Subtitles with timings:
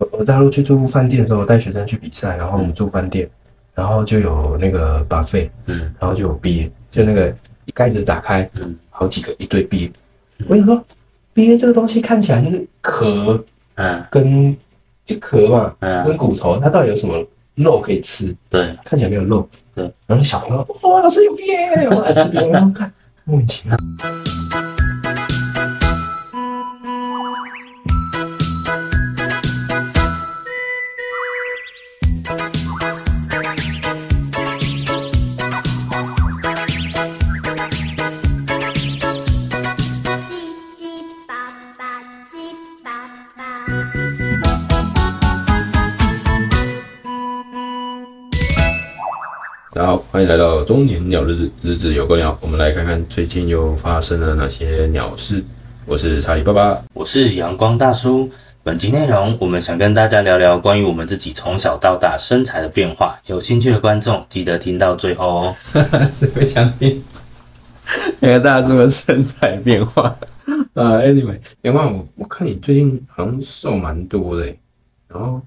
[0.00, 3.28] 我我大陆去住饭店的时候，带学生去比赛，然后我们住饭店，
[3.74, 7.34] 然后就有那个 buffet，嗯然后就有鳖，就那个
[7.74, 9.90] 盖子打开，嗯好几个一堆鳖。
[10.48, 10.82] 我想说，
[11.34, 13.44] 鳖这个东西看起来就是壳
[13.74, 14.56] 嗯跟
[15.04, 17.22] 就壳嘛，嗯，跟骨头，它到底有什么
[17.54, 18.34] 肉可以吃？
[18.48, 19.46] 对，看起来没有肉。
[19.74, 22.90] 对，然后小朋友哇，老师有鳖，我来吃鳖，然后看
[23.24, 23.76] 莫名其妙。
[50.20, 52.38] 欢迎来到中年鸟日子，日子有个鸟。
[52.42, 55.42] 我们来看看最近又发生了哪些鸟事。
[55.86, 56.84] 我是查理爸爸。
[56.92, 58.30] 我是阳光大叔。
[58.62, 63.18] 本集内容，我们想跟大家聊聊关于我们自己从小到大身材的变化。
[63.28, 65.54] 有兴趣的观众记得听到最后哦。
[66.12, 67.02] 谁会相信
[68.18, 70.14] 那个大叔的身材变化？
[70.74, 74.54] 啊、a n y w a y 阳光，我我看你最近好像瘦蛮多的，
[75.08, 75.40] 然后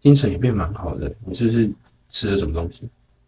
[0.00, 1.08] 精神也变蛮好的。
[1.24, 1.70] 你是不是
[2.10, 2.80] 吃了什么东西？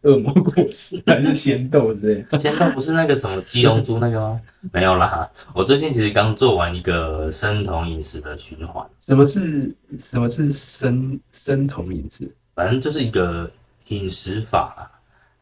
[0.02, 2.38] 恶魔果实 还是仙豆之类的？
[2.38, 4.40] 现在不是那个什么鸡龙珠那个吗？
[4.72, 12.30] 没有啦，我最近其实刚做完一个生酮饮食的循环，什么是什么是生生酮饮食？
[12.54, 13.50] 反正就是一个
[13.88, 14.90] 饮食法啦。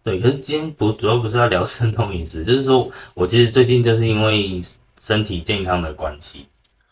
[0.03, 4.61] 对，可是今天不主要不是要聊生酮饮食，就是说我其实最近就是因为
[5.01, 6.47] 身体健康的关系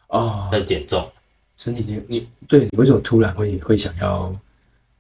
[0.09, 1.11] 哦，在减重。
[1.57, 4.31] 身体健，你对你为什么突然会会想要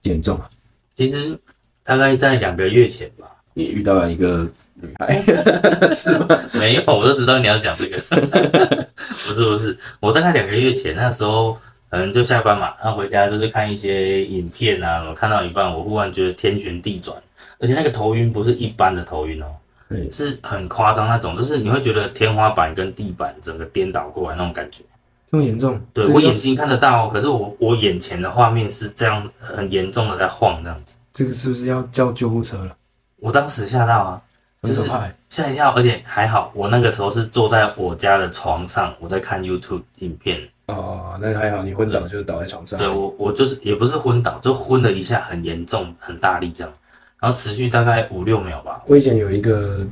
[0.00, 0.48] 减重啊？
[0.94, 1.38] 其实
[1.86, 5.22] 大概在两个月前吧，你遇到了一个女孩，
[5.94, 6.26] 是吗？
[6.52, 7.96] 没有，我都知道你要讲这个。
[9.26, 11.56] 不是不是，我大概两个月前那时候，
[11.88, 17.16] 可能就下班嘛，然后回家就是看一些影片啊，我看到一半，我忽然觉得天旋地转，
[17.58, 19.46] 而且那个头晕不是一般的头晕哦，
[19.88, 24.82] 对，是很夸张那种，就是你会觉得天花板跟地板整个颠倒过来那种感觉。
[25.30, 25.80] 这么严重？
[25.92, 32.76] 对我眼睛看得到哦，可是我我眼前的画面是这样很严重的在晃这样子，这个是不是要叫救护车了？
[33.16, 34.22] 我当时吓到啊，
[34.62, 35.16] 就是很可怕欸。
[35.30, 40.46] 吓一跳，而且还好，我那个时候是坐在我家的床上，我在看 YouTube 影片。
[40.66, 42.78] 哦，那还好，你昏倒就是倒在床上。
[42.78, 46.70] 对我，我就是也不是昏倒，就昏了一下，很严重，很大力这样，
[47.18, 48.82] 然后持续大概五六秒吧。
[48.86, 49.86] 我以前有一个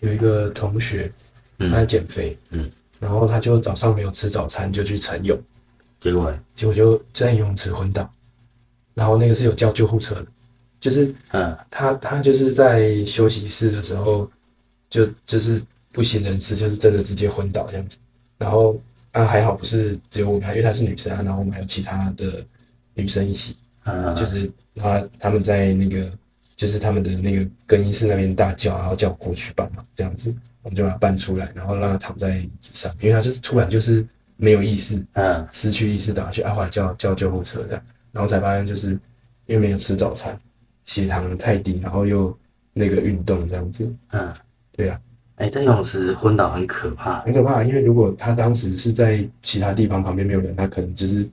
[0.00, 1.12] 有一个同学，
[1.58, 5.38] 他在嗯，减肥，嗯，然后他就早上没有吃早餐，就去晨泳，
[6.00, 8.10] 结果结果就在游泳池昏倒，
[8.94, 10.26] 然后那个是有叫救护车的，
[10.80, 11.56] 就是嗯。
[11.70, 14.30] 他他就是在休息室的时候，
[14.90, 17.96] 就就是不省人事，就是真的直接昏倒这样子。
[18.38, 18.78] 然后
[19.12, 22.44] 啊还好不是只有我们，因为她是女生啊，然后我们还有其他的
[22.94, 26.10] 女生一起，嗯，就是他他们在那个
[26.56, 35.46] 就是他们的那个更衣室那边大叫，然后叫我过去帮忙这样子，我们就把他搬出来，然后让他躺在椅子上，因为他就是突然就是没有意识，嗯。
[35.52, 37.82] 失去意识倒下去，啊，后来叫叫救护车这样，
[38.12, 38.90] 然后才发现就是
[39.46, 40.38] 因为没有吃早餐，
[40.84, 42.36] 血糖太低，然后又
[42.72, 44.32] 那个运动这样子，嗯，
[44.72, 45.00] 对啊，
[45.36, 47.20] 哎，在游泳池昏倒很可怕。
[47.20, 47.64] 很可怕。
[47.64, 51.28] 因为如果他当时是在其他地方旁边没有人，他可能就是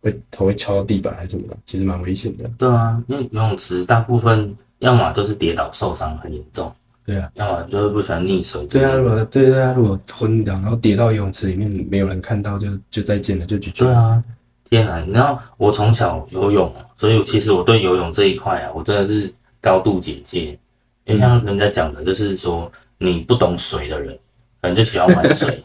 [0.00, 2.50] 会头会敲到地板还是什么的，其实蛮危险的。
[2.58, 6.72] 对啊，因为游泳池大部分要么就是跌倒受伤很严重，
[7.06, 13.78] 对啊，要么就是不小心溺水之对啊，如果对对啊，如果昏倒然后跌到游泳池里面，没有人看到就就再见了，就 GG。
[13.78, 14.22] 对啊，
[14.72, 15.02] 天啊！
[15.06, 20.58] 你知道我从小游泳，所以其实我对游泳这一块啊，我真的是高度警戒。
[21.04, 24.18] 因为像人家讲的，就是说你不懂水的人，
[24.62, 25.62] 可能就喜欢玩水。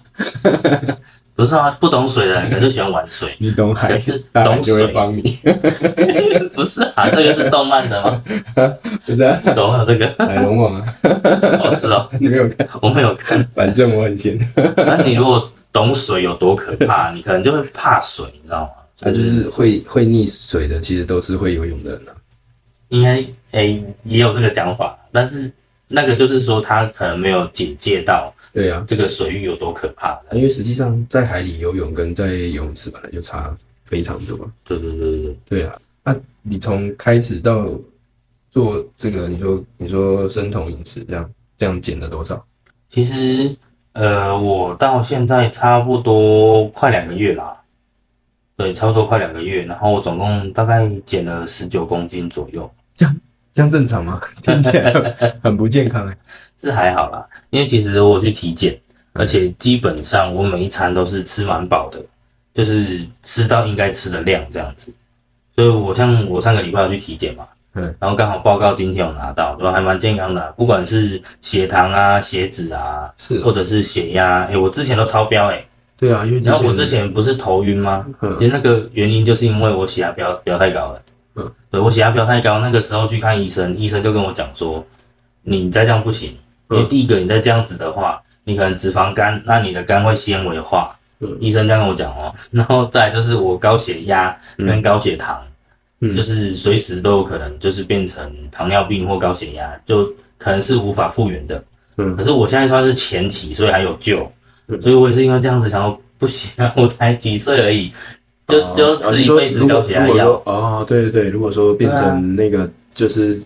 [1.37, 3.33] 不是啊，不懂水的人可能就喜欢玩水。
[3.37, 5.21] 你懂海可是，懂水帮你，
[6.53, 8.21] 不是啊，这个是动漫的吗？
[9.05, 9.39] 不是啊？
[9.45, 10.25] 怎么有这个？
[10.25, 10.85] 海龙王啊，
[11.63, 12.67] 哦，是哦，你没有看？
[12.81, 13.47] 我没有看。
[13.55, 14.37] 反正我很闲。
[14.75, 18.69] 那你如果懂水有多可怕，你可能就会怕水，你知道吗？
[18.99, 22.15] 他就是会会溺水的，其实都是会游泳的人啊。
[22.89, 25.51] 应该诶、也有这个讲法，但是
[25.87, 30.19] 那个就是说他可能没有警戒到对啊，这个水域有多可怕。
[30.31, 34.37] 因为实际上在海里游泳跟在游泳池本来就差非常多。
[34.63, 37.69] 对对对对对，对啊，那你从开始到
[38.49, 42.43] 做这个，你说你说生酮饮食这样这样减了多少？
[42.87, 43.53] 其实
[43.91, 47.53] 呃，我到现在差不多快两个月啦，
[48.57, 53.15] 对，差不多快两个月，然后我总共大概减了十九公斤左右，这样
[53.53, 54.19] 这样正常吗？
[54.41, 56.17] 听起来很很不健康哎。
[56.59, 58.75] 是还好啦，因为其实我去体检，
[59.13, 62.03] 而且基本上我每一餐都是吃蛮饱的，
[62.51, 64.91] 就是吃到应该吃的量这样子。
[65.55, 69.71] 所以我像我上个礼拜有去体检嘛，嗯，然后刚好报告今天有拿到，对吧？
[69.71, 75.63] 还蛮健康的啊、不管是血糖啊、血脂啊，是或者是血压，哎、我之前都超标哎、
[75.97, 78.05] 对啊，因为然后我之前不是头晕吗？
[78.21, 81.01] 嗯其实那个原因就是因为我血压飙飙太高了。
[81.35, 84.85] 嗯，对我血压飙太高，那个时候去看医生，医生就跟我讲说，
[85.41, 86.37] 你再这样不行，
[86.69, 90.93] 因为嗯第一个你再这样子的话，你可能脂肪肝，那你的肝会纤维化。
[91.19, 95.41] 嗯医生这样跟我讲哦，然后再就是我高血压跟高血糖，
[95.99, 100.07] 嗯就是随时都有可能就是变成糖尿病或高血压，就
[100.37, 101.63] 可能是无法复原的。
[101.97, 104.31] 嗯可是我现在算是前期，所以还有救，嗯
[104.81, 107.91] 所以我也是因为这样子想说不行啊，我才几岁而已，
[108.47, 110.41] 就哦就吃一辈子高血压药。
[110.45, 113.41] 哦，对对对，如果说变成那个就是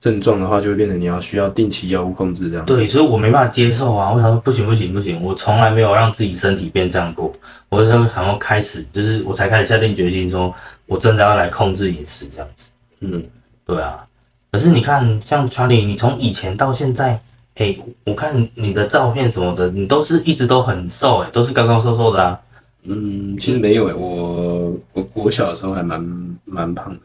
[0.00, 2.64] 症状的话，就会变成你要需要定期药物控制这样。
[2.66, 4.10] 对，所以我没办法接受啊！
[4.12, 7.30] 我想说不行不行不行，我从来没有让自己身体变这样过。
[7.68, 10.52] 我是想要开始，就是我才开始下定决心说，
[10.86, 12.68] 我真的要来控制饮食这样子。
[13.00, 13.22] 嗯，
[13.64, 14.04] 对啊，
[14.50, 17.20] 可是你看，像 Charlie，你从以前到现在，
[17.60, 17.76] 哎、
[18.06, 22.40] 我看你的照片什么的，你都是一直都很瘦，哎，都是高高瘦瘦的啊。
[22.84, 26.02] 嗯，其实没有诶，我我我小的时候还蛮
[26.46, 27.00] 蛮胖的，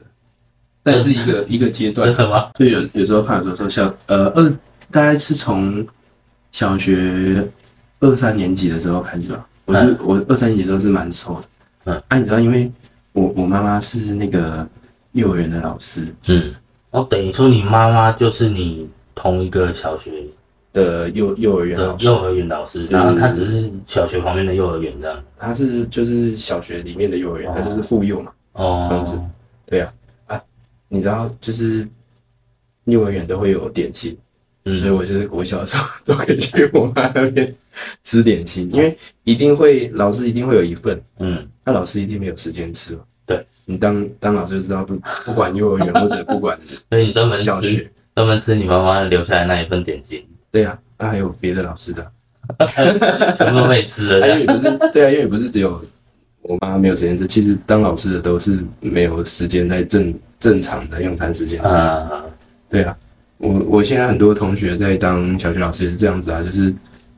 [0.81, 2.49] 但是一个 一个阶段真，的吗？
[2.57, 4.49] 就有有时候胖，有时候小呃二
[4.89, 5.85] 大概是从
[6.53, 7.45] 小学
[7.99, 9.45] 二三年级的时候开始吧。
[9.65, 11.43] 我是、我二三年级的时候是蛮瘦的，
[11.91, 12.71] 嗯，啊，你知道，因为
[13.11, 14.65] 我我妈妈是那个
[15.11, 16.53] 幼儿园的老师嗯，
[16.91, 20.11] 哦，等于说你妈妈就是你同一个小学
[20.75, 25.23] 的幼幼儿园老师，的幼儿园老师，然后他只是小学旁边的幼儿园这样。
[25.39, 28.31] 他是就是小学里面的幼儿园，他就是妇幼嘛。
[28.53, 28.87] 哦。
[28.89, 29.13] 这样子。
[29.13, 29.29] 哦，
[29.65, 29.93] 对呀、
[30.27, 30.41] 啊，
[30.89, 31.87] 你知道，就是
[32.83, 34.17] 幼儿园都会有点心，
[34.65, 34.77] 嗯。
[34.77, 37.55] 所以我就是我小的时候都可以去我妈那边
[38.03, 43.01] 吃点心，因为一定会老师一定会有一份，嗯，那老师一定没有时间吃嘛。
[43.25, 46.59] 对，你当当老师就知道，不不管幼儿园或者不管
[46.91, 50.23] 所以你专门吃小学，专门吃你妈妈留下来那一份点心，
[50.55, 52.11] 对呀、啊，那还有别的老师的，
[53.35, 55.83] 全部都被吃因为也不是对啊，因为也不是只有
[56.43, 61.75] 我妈没有时间吃，其实当老师的都是没有时间在正正常的用餐时间吃。
[61.75, 62.23] 啊，
[62.69, 62.95] 对啊，
[63.37, 66.73] 我我现在很多同学在当小学老师也是这样子啊，就是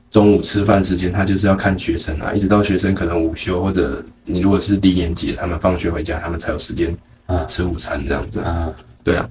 [0.10, 6.98] 中午吃饭时间他就是要看学生啊，一直到学生可能午休或者你如果是低年级，他们放学回家，他们才有时间
[7.28, 8.50] 嗯吃午餐这样子啊。
[8.50, 8.74] 啊，
[9.04, 9.30] 对啊，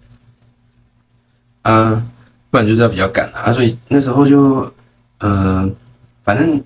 [1.63, 2.07] 啊，
[2.57, 4.73] 不然就是要比较赶啊，啊所以那时候就
[5.19, 5.71] 呃，
[6.23, 6.59] 反正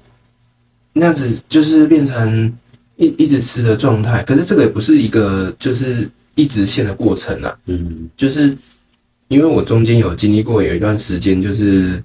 [0.93, 2.57] 那样子就是变成
[2.95, 8.09] 一一直吃的状态，可是这个也不是一个就是一直线的过程啊，嗯。
[8.17, 8.57] 就是
[9.27, 12.01] 因为我中间有经历过有一段时间，就是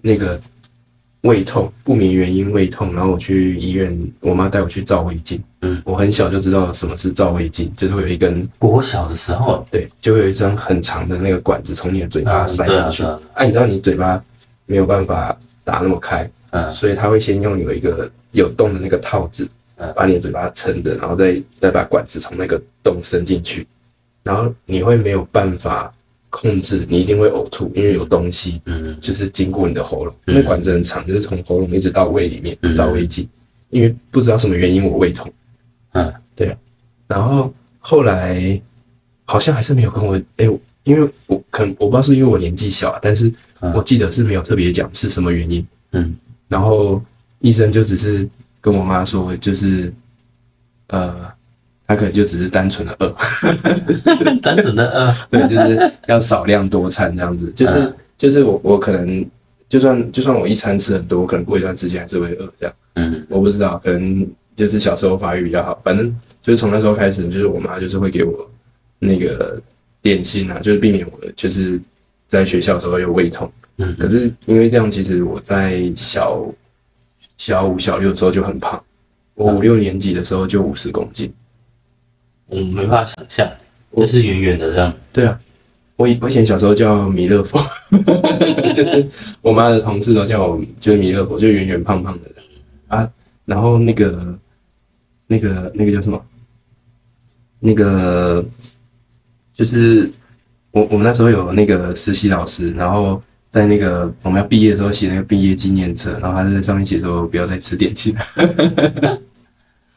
[0.00, 0.40] 那个
[1.24, 5.42] 胃痛，不明原因胃痛，然后我去医院，我妈带我去照胃镜。
[5.62, 13.02] 嗯，我很小就知道什么是照胃镜，就是会有一根，国小的时候，对，就会有一张很长的那个管子从你的嘴巴啊塞进去。
[13.02, 13.30] 对啊对啊。
[13.32, 14.22] 啊，你知道你嘴巴
[14.66, 15.34] 没有办法
[15.64, 16.70] 打那么开，嗯。
[16.70, 23.66] 所以他会先用有一个有洞的那个套子嗯，把你的嘴巴撑着，然后再再把管子从那个洞伸进去，
[24.22, 25.90] 然后你会没有办法
[26.34, 28.98] 控制，你一定会呕吐，因为有东西嗯。
[29.00, 30.34] 就是经过你的喉咙，嗯。
[30.34, 32.74] 那管子很长，就是从喉咙一直到胃里面嗯。
[32.74, 33.28] 找胃镜，
[33.70, 35.32] 因为不知道什么原因我胃痛，
[35.92, 36.56] 嗯，对
[37.06, 38.60] 然后后来
[39.24, 40.50] 好像还是没有跟我，哎、
[40.82, 43.72] 因为我可能我不知道是因为我年纪小啊，但是嗯。
[43.72, 45.64] 我记得是没有特别讲是什么原因。
[45.92, 46.16] 嗯。
[46.48, 47.00] 然后
[47.38, 48.28] 医生就只是
[48.60, 49.92] 跟我妈说，就是
[50.88, 51.32] 呃，
[51.86, 53.14] 他可能就只是单纯的饿，
[54.40, 59.26] 单纯的饿，对，就是要少量多餐这样子，就是、嗯就是我我可能
[59.68, 64.26] 就算就算我一餐吃很多，我可能过一段时间还是会饿这样，嗯我不知道，可能
[64.56, 68.48] 就是小时候发育比较好，反正就是从那时候开始，就是我妈就是会给我
[69.00, 69.60] 那个
[70.00, 71.78] 点心啊，就是避免我就是
[72.28, 73.50] 在学校的时候有胃痛。
[73.78, 76.46] 嗯可是因为这样，其实我在小
[77.36, 78.80] 小五、小六的时候就很胖，
[79.34, 81.30] 我五六年级的时候就五十公斤。
[82.46, 83.48] 我没办法想象，
[83.96, 85.40] 就是圆圆的这样，对啊，
[85.96, 87.60] 我以我以前小时候叫弥勒佛，
[88.74, 89.06] 就是
[89.40, 92.30] 我妈的同事都叫我就是弥勒佛，就圆圆胖胖的
[92.88, 93.10] 啊。
[93.44, 94.38] 然后那个
[95.26, 96.20] 那个那个叫什么？
[97.60, 98.44] 那个
[99.52, 100.10] 就是
[100.70, 108.14] 我我们那时候有那个实习老师，然后在那个我们要毕业的时候写那个毕业纪念册，然后他就在上面写说不要再吃点心。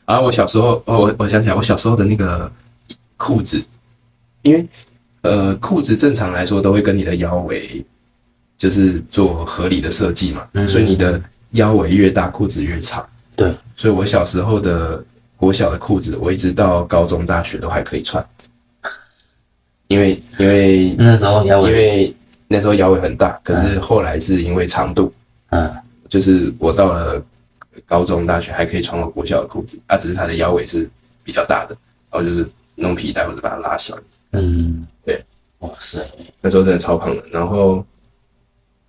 [0.07, 2.49] 然后我小时候，哦，我我想起来，我小时候的那个
[3.17, 3.61] 裤子，
[4.41, 4.65] 因为
[5.21, 7.85] 呃裤子正常来说都会跟你的腰围
[8.57, 11.21] 就是做合理的设计嘛，嗯所以你的
[11.51, 13.05] 腰围越大，裤子越长。
[13.35, 15.03] 对，所以我小时候的
[15.35, 18.25] 国小的裤子，我一直到高中、大学都还可以穿，
[19.87, 22.15] 因为因为那时候腰围，因为
[22.47, 25.13] 那时候腰围很大，可是后来是因为长度，
[25.49, 25.69] 嗯，
[26.07, 27.21] 就是我到了
[27.87, 30.87] 高中、大学还可以穿我国小的裤子，啊，只是它的腰围是
[31.23, 31.75] 比较大的，
[32.11, 33.97] 然后就是弄皮带或者把它拉小。
[34.33, 35.23] 嗯，对，
[35.59, 36.05] 哇塞，
[36.41, 37.83] 那时候真的超胖的，然后，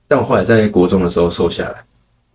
[0.08, 1.84] 但我后来在国中的时候瘦下来，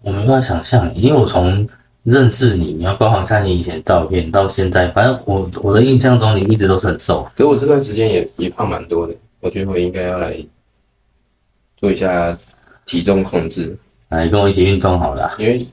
[0.01, 1.67] 我没办法想象，因为我从
[2.03, 7.23] 认识你，你要包含看你以前照片到现在，反正我我的印象中你一直都是很瘦。
[7.35, 10.37] 可是我这段时间也也胖蛮多的，我觉得我应该要来
[11.77, 12.37] 做一下
[12.85, 13.77] 体重控制，
[14.09, 15.35] 来跟我一起运动好了啊。
[15.37, 15.65] 因为就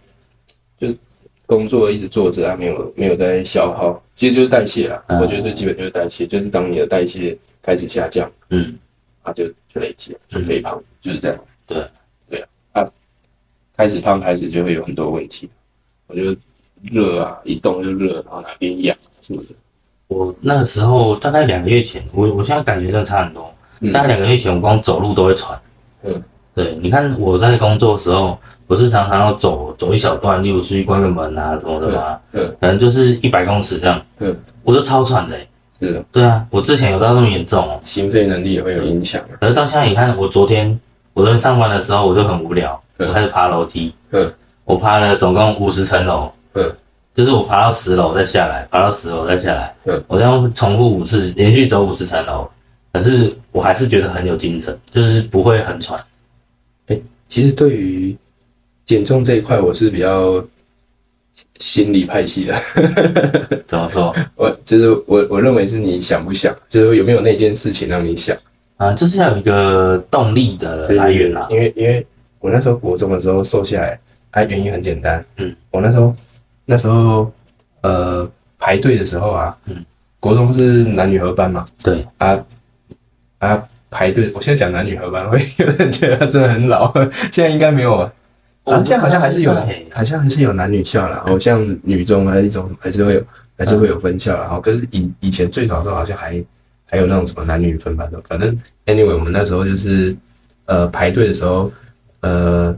[1.51, 5.03] 工作一直做着啊，没有没有在消耗，其实就是代谢啦。
[5.09, 8.79] 嗯我觉得最基本就是代谢，就是当你的代谢开始下降嗯，
[9.23, 11.37] 啊，就就累积了，就肥胖，就是这样。
[11.67, 11.85] 对
[12.29, 12.41] 对
[12.71, 12.91] 啊，啊，
[13.77, 15.51] 开始胖开始就会有很多问题，
[16.07, 16.37] 我觉得
[16.83, 19.49] 热啊，一动就热，然后哪边痒什么的。
[20.07, 23.53] 我那个时候大概两个月前，我我现在感觉真的差很多。
[23.81, 25.61] 嗯大概两个月前，我光走路都会喘。
[26.05, 26.23] 嗯，
[26.55, 28.39] 对，你看我在工作的时候，
[28.71, 32.17] 不是常常要走走一小段，例如出去关个门啊什么的吗？
[32.31, 35.49] 嗯可能就是一百公尺这样，嗯，我就超喘的、欸。
[35.81, 37.81] 是，对啊，我之前有到那么严重哦。
[37.85, 39.35] 心肺能力也会有影响啊。
[39.41, 40.79] 可是到现在，你看我昨天
[41.15, 43.09] 我昨天上班的时候，我就很无聊，嗯。
[43.09, 44.33] 我开始爬楼梯，嗯。
[44.65, 46.73] 我爬了总共五十层楼，嗯。
[47.13, 50.01] 就是我爬到十楼再下来，爬到十楼再下来，嗯。
[50.07, 52.49] 我这样重复五次，连续走五十层楼，
[52.93, 55.99] 可是我还是觉得很有精神，就是不会很喘。
[57.29, 58.17] 其实对于
[58.91, 60.45] 减重这一块，我是比较
[61.59, 62.53] 心理派系的。
[63.65, 68.37] 怎么说我就是我，我认为是你想不想，就是有没有那件事情让你想
[68.79, 68.93] 啊？
[68.93, 71.47] 就是要有一个动力的来源啦。
[71.53, 72.05] 因为因为
[72.41, 73.97] 我那时候国中的时候瘦下来，
[74.33, 75.25] 它原因很简单。
[75.37, 76.13] 嗯，我那时候
[76.65, 77.33] 那时候
[77.83, 78.29] 呃
[78.59, 79.85] 排队的时候啊，嗯，
[80.19, 82.45] 国中是男女合班嘛，对，啊
[83.39, 86.93] 啊排队，我现在讲男女合班，会有人觉得他真的很老，
[87.31, 88.13] 现在应该没有吧？
[88.71, 89.53] 啊，现在好像还是有，
[89.93, 93.23] 好像还是有男女校啦，然后像女中还是一种还是会有
[93.59, 94.41] 还是会有分校啦。
[94.43, 96.43] 然后可是以以前最早的时候好像还
[96.87, 100.17] 还有那种什么男女分班的，反正 anyway 我们那时候就是
[100.67, 101.71] 呃排队的时候
[102.21, 102.77] 呃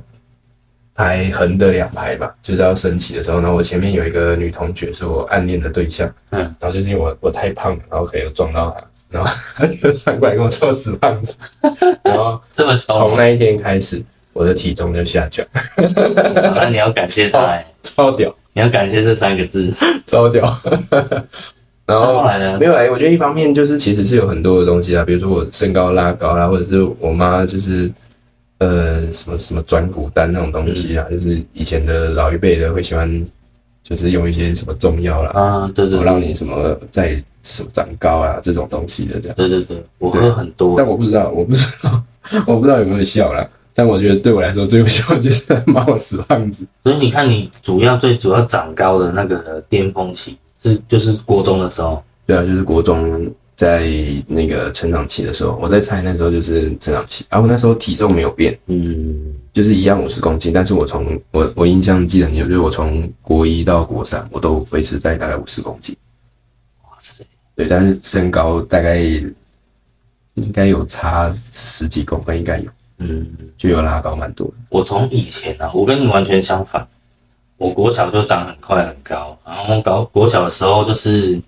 [0.95, 11.37] 排横的两排吧，就是要升旗的时候，然后我前面有一个女同学是我暗恋的对象，嗯然后就是因为我我太胖了，然后可以有撞到她，然后她就转过来跟我说死胖子，
[12.05, 15.47] 然后这么凶，从那一天开始我的体重就下降，
[16.57, 18.35] 那你要感谢他、欸， 超屌。
[18.55, 19.73] 你要感谢这三个字。
[20.07, 20.43] 超屌。
[21.85, 22.23] 然那后
[22.59, 22.67] 没？
[22.67, 27.91] 有哎，我觉得一方面就是其实是有很多的东西啊，比如说我身高拉高啦，或者是我妈就是
[28.59, 33.27] 呃什么什么转骨丹那种东西啊，嗯就是以前的老一辈的会喜欢
[33.83, 39.37] 就是用一些什么中药啦，啊，对对对，然后让你什么在什么长高啊这种东西的这样。
[39.37, 42.03] 对对对，我喝很多但，我不知道，我不知道，
[42.47, 43.47] 我不知道有没有效啦。
[43.75, 46.67] 但我觉得对我来说最有效就是骂我死胖子。
[46.85, 53.87] 所以你看，你主要最主要长高的那个巅峰期是就是国中的时候，对啊，就是国中在
[54.27, 65.97] 那个成长期的时候，我在猜那时候就是成长期，然后那时候体重没有变，嗯，就是一样五十公斤，但是我从我我印象记得就是我从国一到国三，我都维持在大概五十公斤，
[66.85, 67.25] 哇塞，
[67.55, 68.99] 对，但是身高大概
[70.35, 72.71] 应该有差十几公分，应该有，
[73.03, 74.55] 嗯，就有拉高蛮多的。
[74.69, 76.87] 我从以前啊，我跟你完全相反，
[77.57, 81.41] 我国小就长很快很高，然后高国小的时候就是，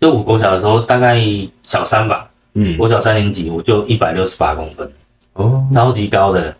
[0.00, 1.20] 就我国小的时候大概
[1.62, 4.90] 小三吧，嗯，国小三年级我就一百六十八公分，
[5.34, 6.54] 哦，超级高的，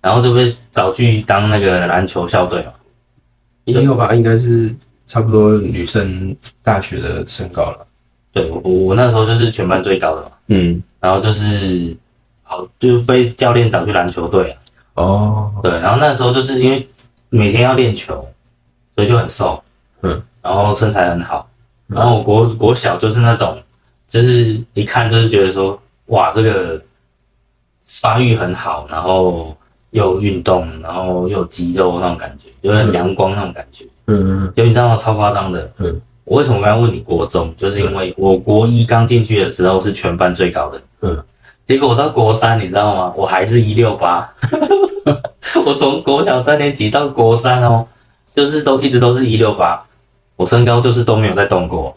[0.00, 2.74] 然后就被找去当那个篮球校队了。
[3.64, 4.74] 也有吧，应该是
[5.06, 7.86] 差不多女生大学的身高了。
[8.32, 11.94] 对我我那时候就是全班最高的嘛，嗯，然后就是
[12.48, 14.58] 好就被教练找去篮球队啊。
[14.94, 16.88] 哦，对，然后那时候就是因为
[17.28, 18.26] 每天要练球，
[18.96, 19.62] 所以就很瘦，
[20.02, 21.48] 嗯，然后身材很好，
[21.86, 23.56] 然后我国国小就是那种，
[24.08, 26.82] 就是一看就是觉得说，哇，这个
[27.84, 29.56] 发育很好，然后
[29.90, 34.96] 又运动，然后又有肌肉那种感觉，有点阳光那种感觉，嗯就你知道吗？
[34.96, 35.70] 超夸张的。
[35.78, 41.24] 嗯，我为什么刚刚问你国中，就是因为我国一刚进去的时候是全班最高的，嗯，
[41.68, 43.12] 结果我到国三，你知道吗？
[43.14, 44.26] 我还是一六八，
[45.66, 47.86] 我从国小三年级到国三哦，
[48.34, 49.84] 就是都一直都是一六八，
[50.34, 51.94] 我身高就是都没有再动过，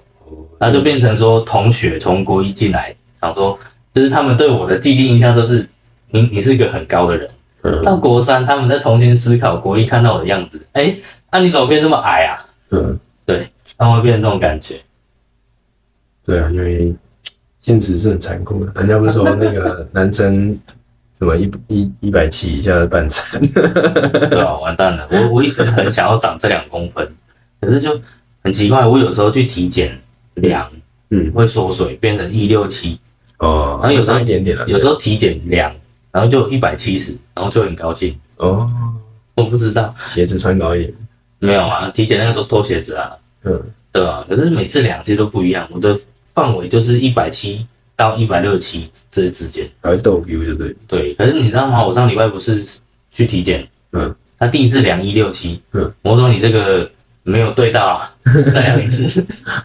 [0.60, 3.58] 然后就变成说同学从国一进来，想说
[3.94, 5.66] 就是他们对我的既定印象都是
[6.10, 7.30] 你你是一个很高的人，
[7.62, 7.82] 嗯。
[7.82, 10.94] 到国三他们再重新思考国一看到我的样子，哎，
[11.32, 12.46] 那、你怎么变这么矮啊？
[12.72, 13.48] 嗯，对
[13.78, 14.82] 他们会变成这种感觉。
[16.26, 16.94] 对啊，因为
[17.62, 18.72] 现实是很残酷的。
[18.76, 20.58] 人家不是说那个男生
[21.18, 23.40] 什么一一一百七以下的半残，
[24.30, 25.08] 对啊，完蛋了！
[25.12, 27.08] 我我一直很想要长这两公分，
[27.62, 28.02] 可是就
[28.44, 29.96] 很奇怪，我有时候去体检
[30.34, 30.70] 量
[31.12, 33.00] 嗯，会缩水，变成一六七，
[33.38, 35.72] 哦，然后有时候一点点了，有时候体检量，
[36.12, 38.18] 然后就一百七十，然后就很高兴。
[38.38, 38.68] 哦，
[39.36, 40.94] 我不知道，鞋子穿高一点，
[41.38, 43.12] 没有啊，体检那个都脱鞋子啊，
[43.44, 44.26] 嗯，对吧？
[44.28, 45.96] 可是每次量其实都不一样，我的
[46.42, 49.70] 范围就是一百七到一百六十七这之间。
[49.82, 51.86] 还会逗 U 就对，对，可是你知道吗？
[51.86, 52.66] 我上礼拜不是
[53.12, 56.90] 去体检，嗯，他第一次量一六七，嗯，我说你这个
[57.24, 58.16] 没有对到啊，
[58.54, 59.24] 再量一次，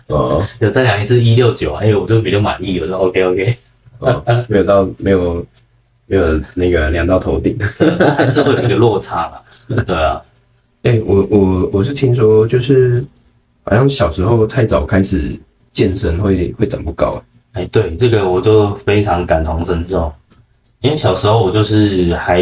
[0.08, 0.46] 哦。
[0.60, 3.56] 有再量一次一六九，哎，我就比较满意，我说 OK OK，
[4.00, 5.46] 哦，没有到没有
[6.06, 7.56] 没有那个量到头顶。
[8.18, 9.42] 还是会有一个落差啦，
[9.86, 10.20] 对啊，
[10.84, 13.02] 哎、我我我是听说，就是
[13.64, 15.38] 好像小时候太早开始
[15.76, 20.10] 健身会会长不高，哎，对，这个我就非常感同身受，
[20.80, 22.40] 因为小时候我就是还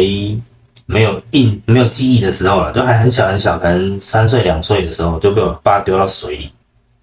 [0.85, 6.49] 没有印没有记忆的时候了，就还很小很小，可能三岁两岁的时候就被我爸丢到水里。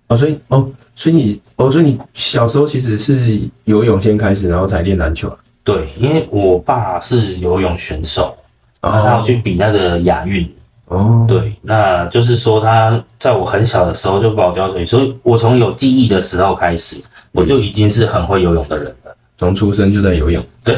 [0.09, 5.37] 哦，所以哦，所以你哦，所以你小时候其实是游泳先开始，然后才练篮球啊。
[5.63, 8.35] 对，因为我爸是游泳选手，
[8.81, 10.51] 然后他要去比那个亚运。
[10.93, 16.97] 哦，对，那就是说他在我很小的时候就把我丢到水，所以我从有记忆的时候开始，
[17.33, 19.15] 我就已经是很会游泳的人了。
[19.39, 20.77] 从出生就在游泳，对，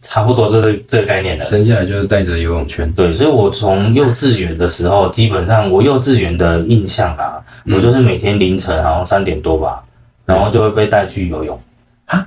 [0.00, 1.44] 差不多就是这个概念了。
[1.44, 2.90] 生下来就是带着游泳圈。
[2.92, 9.84] 对，所以我从幼稚园的时候，基本上我幼稚园的印象啊，我就是每天凌晨好像三点多吧，
[10.24, 11.60] 然后就会被带去游泳。
[12.06, 12.26] 啊，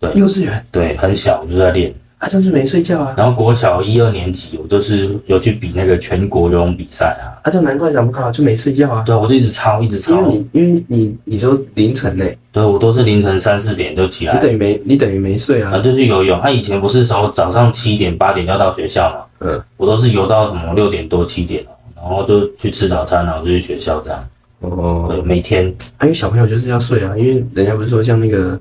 [0.00, 1.94] 对幼稚园，对，很小我就在练，
[2.26, 7.38] 他就是没睡觉啊，然后国小一二年级，我就是有去比那个全国游泳比赛啊。
[7.44, 9.04] 他就难怪长不高，就没睡觉啊。
[9.06, 10.34] 对啊，我就一直抄，一直抄因抄为。
[10.34, 15.78] 你因为你你说凌晨呢、对，我都是凌晨三四点就起来你，等于没你等于没睡啊，啊。
[15.78, 16.40] 就去游泳。
[16.42, 24.28] 他、以前不是说早上七点八点要到学校嘛，嗯，我都是游到什么六点多七点，然后就去吃早餐，然后就去学校这样。
[24.62, 28.58] 哦，对，每天啊因为小朋友就是要睡啊，因为人家不是说像那个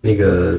[0.00, 0.58] 那个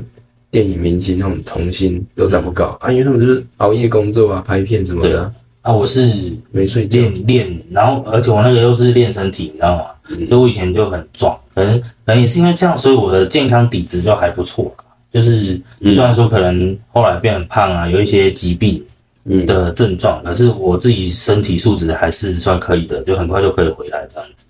[0.56, 5.22] 电影明星那种童星都长不高啊，因为他们就是熬夜工作啊、拍片什么的。
[5.22, 6.10] 啊、啊，我是
[6.50, 7.02] 没睡觉。
[7.02, 9.84] 练练，然后而且我那个又是练身体，你知道吗？
[10.12, 10.26] 嗯。
[10.30, 14.74] 所以我以前就很壮，可能可能也是因为这样，所以我的健康底子就还不错。
[15.12, 15.94] 就是嗯。
[15.94, 18.82] 虽然说可能后来变很胖啊，有一些疾病
[19.26, 24.46] 嗯，的症状，可是我自己身体素质还是算可以的，就很快就可以回来这样子。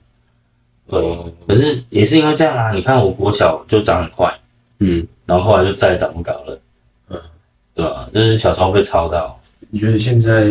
[0.88, 1.32] 对，哦。
[1.48, 4.32] 可是也是因为这样啊，你看我国小就长很快，
[4.82, 6.60] 嗯，然后后来就再也长不高了，
[7.10, 7.18] 嗯，
[7.74, 8.10] 对吧？
[8.14, 10.46] 就是小时候被抄到，你觉得现在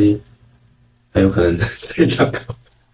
[1.13, 2.39] 还有可能 再长高？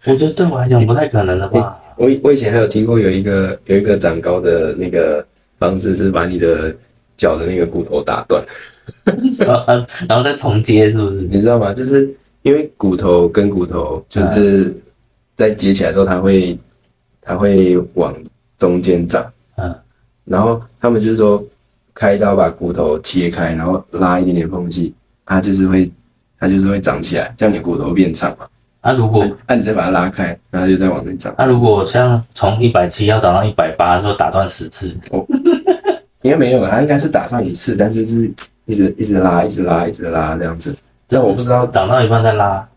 [0.05, 1.77] 我觉得对我来讲不太可能了吧？
[1.97, 5.23] 我以我以前还有听过有一个有一个长高的那个
[5.59, 6.73] 方式是把你的
[7.17, 8.43] 脚的那个骨头打断，
[9.05, 11.15] 然 后呃，然后再重接是不是？
[11.21, 11.71] 你知道吗？
[11.73, 14.75] 就是因为骨头跟骨头就是
[15.37, 16.57] 在接起来的时候，它会
[17.21, 18.15] 它会往
[18.57, 19.23] 中间长，
[19.57, 19.75] 嗯，
[20.25, 21.43] 然后他们就是说
[21.93, 24.93] 开刀把骨头切开，然后拉一点点缝隙，
[25.25, 25.91] 它就是会
[26.39, 28.45] 它就是会长起来，这样你骨头变长嘛。
[28.83, 31.33] 那、如果那、你再把它拉开，然后就再往内长。
[31.37, 35.23] 那、如果像从一百七要长到一百八，说打断十次，哦
[36.23, 38.31] 应该没有，它应该是打断一次，但就是
[38.65, 40.75] 一直一直拉，一直拉，一直拉这样子。
[41.07, 42.67] 但我不知道，长到一半再拉，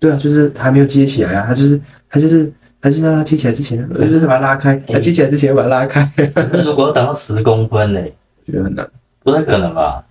[0.00, 8.00] 对啊，就是还没有接起来啊，它就是它就是它就是让它接起来之前，就是把它拉开，它接起来之前把它拉开，可是如果要长到十公分呢、
[8.46, 8.88] 觉得很难。
[9.22, 10.04] 不太可能吧？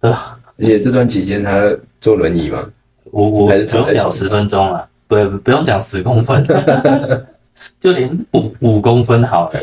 [0.00, 0.38] 对吧？
[0.58, 2.64] 而且这段期间他坐轮椅嘛，
[3.04, 6.44] 我我还是不用讲十分钟啊，不不用讲十公分，
[7.80, 9.60] 就连五五公分好了。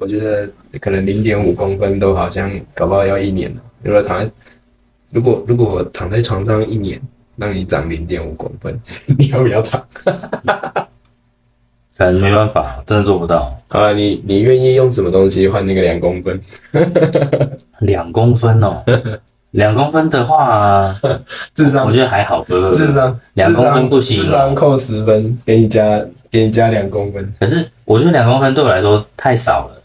[0.00, 0.50] 我觉得
[0.80, 3.60] 可能零点五公分都好像搞不好要一年了。
[3.82, 4.30] 如果躺在
[5.10, 7.00] 如果如果躺在床上一年，
[7.36, 8.80] 让你长零点五公分，
[9.18, 9.84] 你要不要躺？
[11.96, 13.56] 可能没办法，真的做不到。
[13.68, 16.40] 啊，你你愿意用什么东西换那个两公分？
[17.80, 18.82] 两公分哦，
[19.52, 20.92] 两公分的话，
[21.54, 27.34] 智商我觉得还好，不智商两公分不行智商扣十分，给你加给你加两公分。
[27.40, 29.82] 可是我觉得两公分对我来说太少了，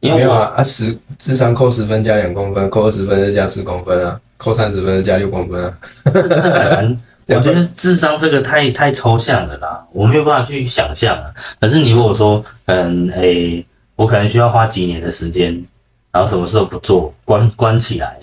[0.00, 5.78] 因为没有啊，啊十智商扣十分加两公分，扣二十分再加四公分啊，扣三十分再加六公分啊。
[6.04, 6.96] 这这很难。
[7.28, 11.32] 我觉得智商这个太太抽象了啦，我没有办法去想象啊。
[11.60, 13.64] 可是你如果说，嗯，诶、
[13.96, 15.52] 我可能需要花几年的时间，
[16.10, 18.18] 然后什么时候不做，关关起来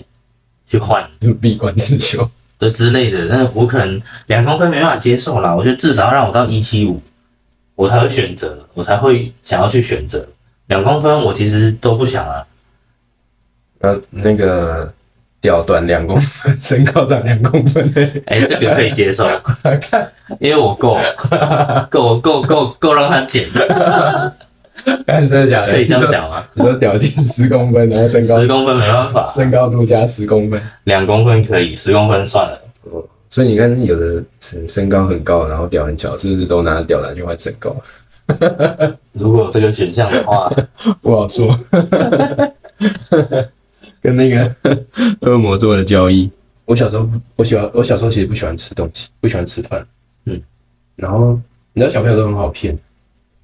[0.66, 2.30] 去换就闭关自修。
[2.58, 5.52] 的之类的，那我可能两公分没办法接受啦。
[5.52, 7.02] 我觉得至少要让我到一七五，
[7.74, 10.24] 我才会选择，我才会想要去选择。
[10.66, 12.46] 两公分我其实都不想啊，
[13.80, 14.94] 呃，那个
[15.42, 19.26] 屌短两公分， 身高长两公分的， 哎、这个可以接受，
[19.82, 20.96] 看，因为我够
[21.90, 23.46] 够够够够让他减，
[25.06, 25.72] 看真的假的？
[25.72, 26.42] 可以这样讲吗？
[26.54, 32.58] 你说屌进十公分，然后身高十公分没办法，身高度加十公分，两公分可以，十公分算了。
[33.28, 37.74] 所以你看有的身身高很高，然后屌很小，是不是都拿屌来去换身高？
[39.12, 40.48] 如果有这个选项的话，
[41.02, 41.48] 不好说。
[44.02, 44.54] 跟那个
[45.22, 46.28] 恶魔做的交易。
[46.64, 49.86] 我小时候，我喜欢，我小时候其实不喜欢吃东西，不喜欢吃饭。
[50.26, 50.40] 嗯，
[50.96, 51.38] 然后
[51.72, 52.76] 你知道小朋友都很好骗。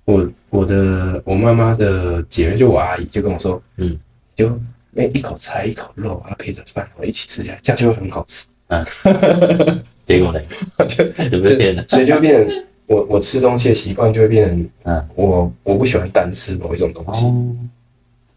[0.05, 3.97] 我我的我妈妈的姐妹就我阿姨就跟我说，嗯，
[4.35, 4.59] 就
[4.91, 8.47] 那一口菜一口肉，然后配着饭，我一起吃起来，这样就会很好吃。
[10.07, 10.41] 结果呢？
[11.31, 11.85] 怎么变了？
[11.89, 17.27] 所以就会变成我我吃东西的习惯就会变成嗯，我我不喜欢单吃某一种东西。
[17.27, 17.57] 哦，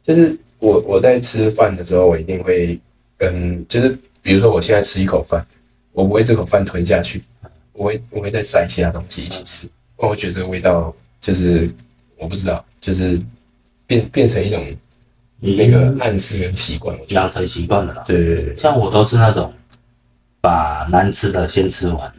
[0.04, 2.80] 就是我我在吃饭的时候，我一定会
[3.18, 5.46] 跟就是比如说我现在吃一口饭，
[5.92, 7.22] 我不会这口饭吞下去，
[7.74, 11.68] 我会我会再塞其他东西一起吃，我会觉得这个味道就是
[12.16, 13.20] 我不知道，就是
[13.88, 14.64] 变变成一种
[15.40, 18.04] 已那个暗示跟习惯，我觉得养成习惯了啦。
[18.06, 19.52] 对对对对，像我都是那种
[20.40, 22.14] 把难吃的先吃完，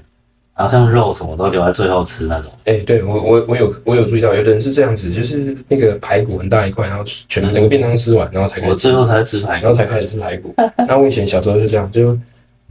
[0.55, 2.53] 然后像肉什么都留在最后吃那种。
[2.65, 9.67] 哎、对我我我有我有注意到，有的人是这样子，就是那个排骨很大一块，然后全整个便当吃完，然后才开始吃我最后才吃排骨。
[9.67, 10.55] 然后才开始吃排骨。
[10.87, 12.19] 那我以前小时候就这样，就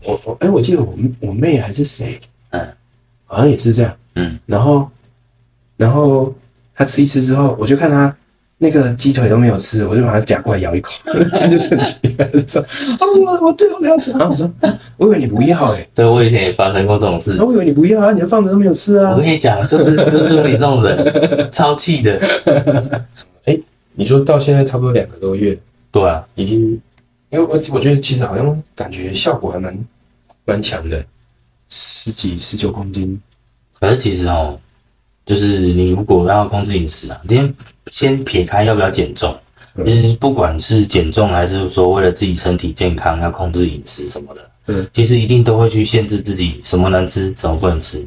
[0.04, 2.20] 我我哎、我记得我我妹还是谁，
[2.52, 2.67] 嗯，
[3.26, 4.89] 好像也是这样，嗯，然后
[5.78, 6.34] 然后
[6.76, 8.15] 她吃一吃之后，我就看她
[8.63, 10.91] 那个鸡腿都没有吃，我就把它夹过来咬一口，
[11.32, 17.43] 他 就生气了，就说啊我我最后要吃，然后我说啊我以为你不要哎、对我以前也发生过这种事欸，。
[17.43, 19.26] 我以为你不要啊，你就放着都没有吃啊我跟。
[19.26, 22.21] 你讲，就是就是你这种人， 超气的。
[23.95, 25.58] 你说到现在差不多两个多月，
[25.91, 26.80] 对啊，已经，
[27.32, 29.78] 因为我我觉得其实好像感觉效果还蛮
[30.45, 31.04] 蛮强的，
[31.67, 33.19] 十几十九公斤，
[33.80, 34.58] 可是其实哦，
[35.26, 37.54] 就是你如果要控制饮食啊，先
[37.88, 39.36] 先撇开要不要减重，
[39.76, 48.06] 嗯其实不管是减重还是说为了自己身体健康要控制饮食什么的，嗯，其实一定都会去限制自己什么能吃，什么不能吃，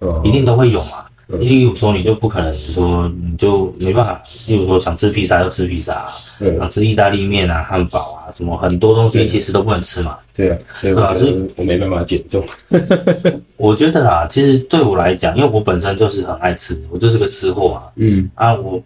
[0.00, 0.90] 哦一定都会有嘛。
[1.30, 10.16] 嗯例如说，你就不可能说你就没办法，例如说想吃披萨就吃披萨、啊，对想吃意大利面啊、汉堡啊，什么很多东西其实都不能吃嘛。
[10.34, 12.42] 对啊，所以我觉得我没办法减重。
[13.58, 17.82] 我觉得啦，其实对我来讲，因为我本身就是很爱吃，我就是个吃货嘛。
[17.96, 18.82] 嗯啊，我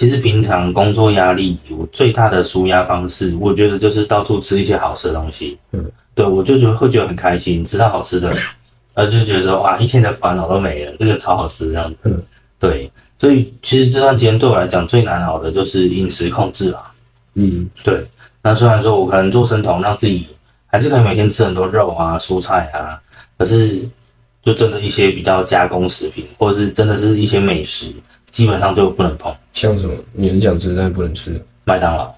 [0.00, 5.58] 其实平常工作压力，我最大的舒压方式，我觉得就是到处吃一些好吃的东西。
[5.72, 5.84] 嗯，
[6.14, 8.34] 对我就觉得会觉得很开心，吃到好吃的，
[8.94, 11.96] 呃，就觉得哇，一天的烦恼都没了，这个超好吃这样子。
[12.04, 12.22] 嗯，
[12.58, 16.90] 对，所以其实这段时间对我来讲最难熬的就是饮食控制啦。
[17.34, 18.02] 嗯对，
[18.40, 20.26] 那虽然说我可能做生酮，让自己
[20.64, 22.98] 还是可以每天吃很多肉啊、蔬菜啊，
[23.36, 23.86] 可是
[24.42, 27.92] 就真的一些比较加工食品，或者是真的是一些美食，
[28.30, 29.30] 基本上就不能碰。
[29.52, 32.14] 像什么你很想吃但是不能吃，麦当劳，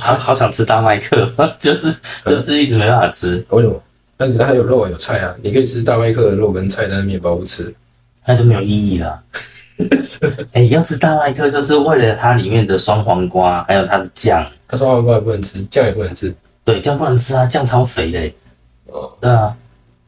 [0.00, 3.82] 好好想吃大麦克， 就是就是一直没办法吃，为什么？
[4.18, 7.74] 那它有肉啊有菜啊，你可以吃大麦克的肉跟菜，但是面包不吃。
[8.24, 9.22] 那就没有意义了。
[10.52, 14.44] 哎、要吃大麦克，就是为了它里面的酸黄瓜，还有它的酱。
[14.66, 16.34] 它双黄瓜也不能吃，酱也不能吃。
[16.64, 18.34] 对，酱不能吃啊，酱超肥的、欸。
[18.86, 19.54] 哦，对啊，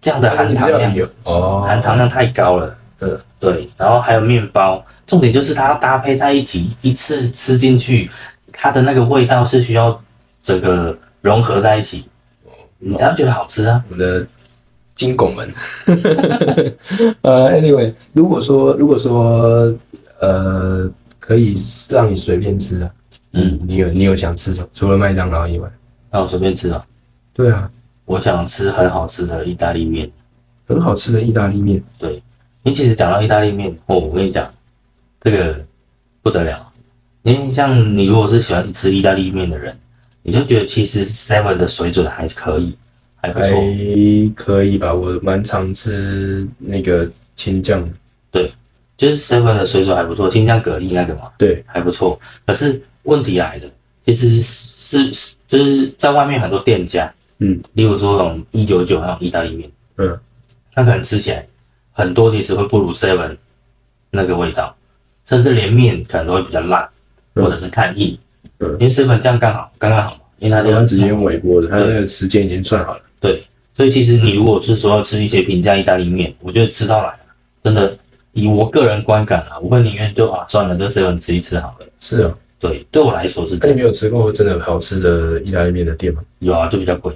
[0.01, 2.77] 酱的含糖量有哦，含糖量太高了。
[3.01, 8.11] 嗯对，然后还有面包，重点就是它要搭配在一起，一次吃进去，
[8.53, 10.01] 它的那个味道是需要
[10.43, 12.05] 整个融合在一起，
[12.79, 13.85] 你才会觉得好吃啊。
[13.89, 14.27] 我们的
[14.95, 15.49] 金拱门。
[17.23, 19.73] 呃，anyway，如果说如果说
[20.21, 21.55] 呃可以
[21.89, 22.91] 让你随便吃啊，
[23.35, 24.69] 嗯，你有你有想吃什么？
[24.75, 25.71] 除了麦当劳以外？
[26.11, 26.85] 那我随便吃啊。
[27.33, 27.71] 对啊，
[28.05, 30.11] 我想吃很好吃的意大利面。
[30.67, 31.83] 很好吃的意大利面。
[31.99, 32.21] 对，
[32.63, 34.53] 因为其实讲到意大利面，哦，我跟你讲，
[35.21, 35.65] 这个
[36.23, 36.71] 不得了。
[37.23, 39.77] 因为像你如果是喜欢吃意大利面的人，
[40.23, 42.77] 你就觉得其实 Seven 的水准还可以，
[43.17, 43.59] 还不还错。
[44.35, 47.89] 可以吧，我蛮常吃那个青酱
[48.31, 48.51] 对。
[48.97, 52.19] 就是 Seven 的水准还不错，青酱蛤蜊那个嘛，对，还不错。
[52.45, 53.71] 可是问题来了，
[54.05, 60.19] 其实是是就是在外面很多店家，嗯例如说那种一九九那种意大利面，嗯，
[60.73, 61.47] 他可能吃起来
[61.99, 63.37] 很多其实会不如 Seven
[64.09, 64.75] 那个味道，
[65.25, 66.89] 甚至连面可能都会比较烂，
[67.35, 68.17] 嗯或者是太硬。
[68.61, 73.01] 嗯因为 Seven 这样刚好刚刚好嘛，因为它就他直接用微波的，它那个时间已经算好了。
[73.21, 73.43] 对，
[73.77, 77.13] 所以其实你如果是说要吃一些平价意大利面，我觉得吃到来
[77.65, 77.99] 真的
[78.33, 81.87] 以我个人观感啊，我会宁愿就啊算了，就 seven 吃一吃好了。
[82.01, 83.69] 是啊，对，对我来说是这样。
[83.69, 86.23] 那你没有吃过真的好吃的意大利面的店吗？
[86.39, 87.13] 有啊，就比较贵，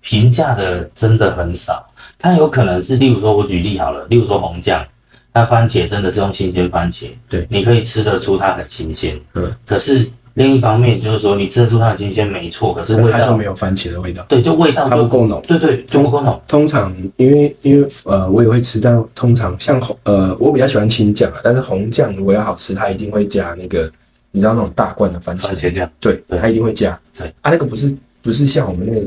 [0.00, 1.86] 平价的真的很少。
[2.18, 4.84] 它有可能是，例如说，我举例好了，例如说红酱，
[5.32, 9.18] 它番茄真的是用新鲜番茄，对你可以吃得出它很新鲜。
[9.34, 10.04] 嗯，可是
[10.34, 15.40] 另一方面就是说，你吃得出它很新鲜，没错，可是味道它就没，有番茄的味道，对，就味道就它不够浓。
[15.46, 16.40] 对对，就不够浓。
[16.48, 23.90] 通常因为因为呃我也会吃，但通常像红呃我比较喜欢青酱啊，但是红酱如果要好吃，它一定会加那个
[24.32, 26.98] 你知道那种大罐的番茄，番茄酱，对，对它一定会加。
[27.16, 29.06] 对啊，那个不是不是像我们那个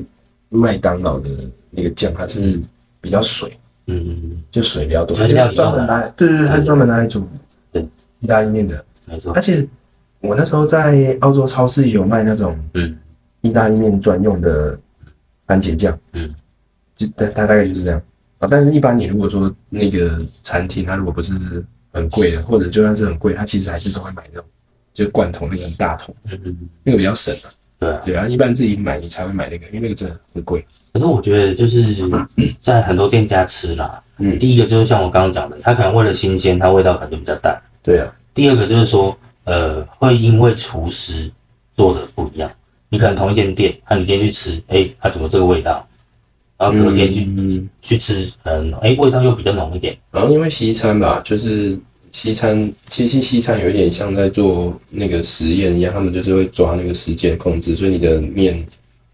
[0.50, 1.30] 麦当劳的
[1.69, 2.60] 那个酱，它是
[3.02, 7.28] 比较水，嗯嗯嗯，就水比较多，就是它就是专门拿来，对对对，它是专门拿来煮
[7.72, 7.86] 对
[8.20, 8.86] 意大利面的。
[9.08, 9.68] 没错而，且
[10.22, 12.96] 我那时候在澳洲超市有卖那种嗯
[13.42, 14.80] 意大利面专用的
[15.48, 16.34] 番茄酱，嗯，
[16.96, 18.02] 就大它大概就是这样
[18.38, 18.48] 啊。
[18.50, 21.34] 但是，一般你如果说那个餐厅，它如果不是
[21.92, 24.48] 很贵的，或者就算是很贵，它其实还是都会买那种
[24.94, 27.50] 就罐头那个很大桶，嗯嗯，那个比较省啊。
[27.80, 28.02] 对啊。
[28.06, 30.64] 对啊，一般自己买你才会买那个，因为那个真的很贵。
[30.93, 31.95] 可是我觉得就是
[32.60, 37.60] 在很多店家吃啦，嗯第一个就是像我刚刚讲的，它可能为了新鲜，它味道可能就比较淡。
[37.82, 41.32] 对啊，第二个就是说，呃，会因为厨师
[41.75, 42.51] 做的不一样，
[42.89, 45.88] 你可能同一间店，那你今天去吃，哎，它怎么这个味道？
[46.58, 49.97] 然后隔天去、嗯，去吃，嗯，哎，味道又比较浓一点。
[50.12, 51.75] 然后因为西餐吧，就是
[52.12, 58.63] 西餐，其实西餐有一点像在做那个实验一样，他们就是会抓那个时间控制，所以你的面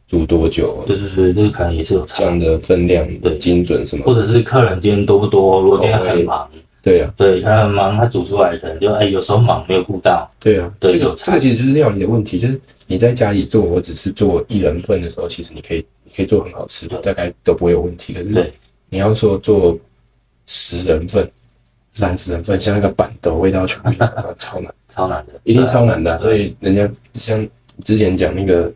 [0.07, 6.49] 煮多久，对对对，这个可能也是有差，酱的分量对精准什么或者是客人今天多不多，如果今天很忙，
[6.81, 18.13] 对啊，对，他很忙，他煮出来可能就哎，有时候忙没有顾到，对啊，对这个这个其实就是料理的问题，就是你在家里做，我只是做一人份的时候，其实你可以你可以做很好吃，的大概都不会有问题。
[18.13, 18.53] 可是
[18.89, 19.77] 你要说做
[20.45, 21.29] 十人份、
[21.91, 26.17] 三十人份，像那个板豆味道全部一样，超难，超难的，一定超难的。
[26.21, 27.45] 所以人家像
[27.83, 28.71] 之前讲那个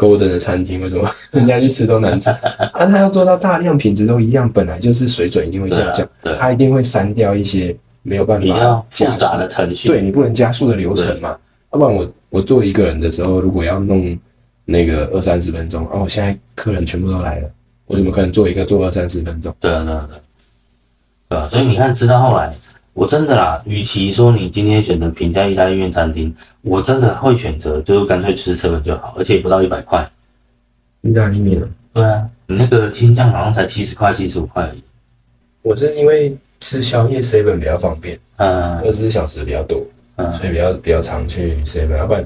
[0.00, 1.06] Golden 的餐厅，为什么？
[1.32, 2.30] 人家去吃都难吃？
[2.72, 6.36] 啊，他要做到大量品质都一样，本来就是水准一定会下降，对啊对。
[6.38, 11.36] 他一定会删掉一些没有办比较法复加速杂的程序，对你不能加速的流程嘛，
[11.72, 14.18] 要不然我我做一个人的时候，如果要弄
[14.64, 17.50] 那个二三十分钟，哦，我现在客人全部都来了，
[17.86, 19.54] 我怎么可能做一个做二三十分钟？
[19.60, 20.20] 对啊，对啊，对啊，
[21.28, 22.50] 对啊，所以你看吃到后来，
[23.00, 30.06] 我真的啦，与其说你今天选择平价意大利面餐厅，我真的会选择就干脆吃 seven 就好，而且也不到一百块。
[31.00, 34.84] 意大利面啊，对啊，你那个青酱好像才七十块、七十五块而已。
[35.62, 39.82] 我是因为吃宵夜 seven 比较方便，嗯二十四小时比较多，
[40.16, 42.22] 嗯，所以比较比较常去 seven，要不然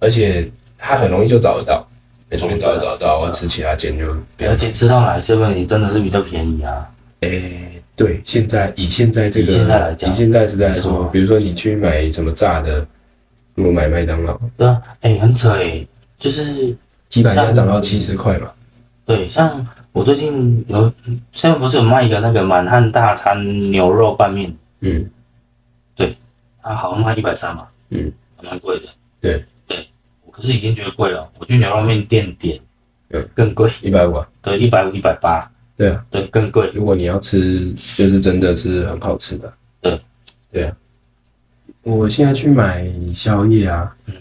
[0.00, 1.86] 而且它很容易就找得到，
[2.28, 6.90] 你随便找就找得到，我吃其他间就比较而且吃到来 seven 也真的是比较便宜啊。
[7.20, 12.84] 诶，对，现在以现在这个以现在来讲以现在时代来说，比如说你去买什么炸的，
[13.54, 15.86] 如果买麦当劳，对啊，哎、很扯哎、
[16.18, 16.76] 就是
[17.08, 18.50] 鸡排现在涨到七十块嘛，
[19.04, 20.92] 对，像我最近有
[21.32, 25.08] 现在不是有卖一个那个满汉大餐牛肉拌面，嗯
[25.94, 26.16] 对
[26.60, 28.86] 它好像卖一百三嘛，嗯，还蛮贵的。
[29.20, 29.86] 对对，
[30.24, 31.30] 我可是已经觉得贵了。
[31.38, 32.58] 我去牛肉面店点，
[33.10, 35.48] 嗯，更贵，一百五啊，对，一百五、一百八，
[35.82, 36.70] 对啊，对，更贵。
[36.72, 40.00] 如果你要吃，就是真的是很好吃的，对，
[40.52, 40.76] 对啊，
[41.82, 44.14] 我现在去买宵夜啊，嗯。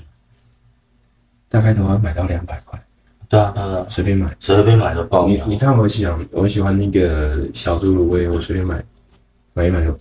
[1.50, 2.84] 大概都要买到两百块，
[3.30, 4.36] 对啊，对啊随便买。
[4.40, 5.46] 随便买都爆你秒。
[5.46, 8.84] 你看我喜欢我喜欢那个小猪卤味，我随便买
[9.54, 9.96] 买一买就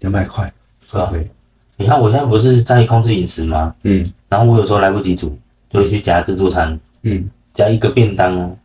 [0.00, 0.52] 两百块？
[0.90, 1.30] 对，
[1.76, 3.72] 你看我现在不是在控制饮食吗？
[3.84, 4.04] 嗯。
[4.28, 7.30] 然后我有时候来不及煮，就会去夹自助餐，嗯。
[7.54, 8.56] 加一个便当哦，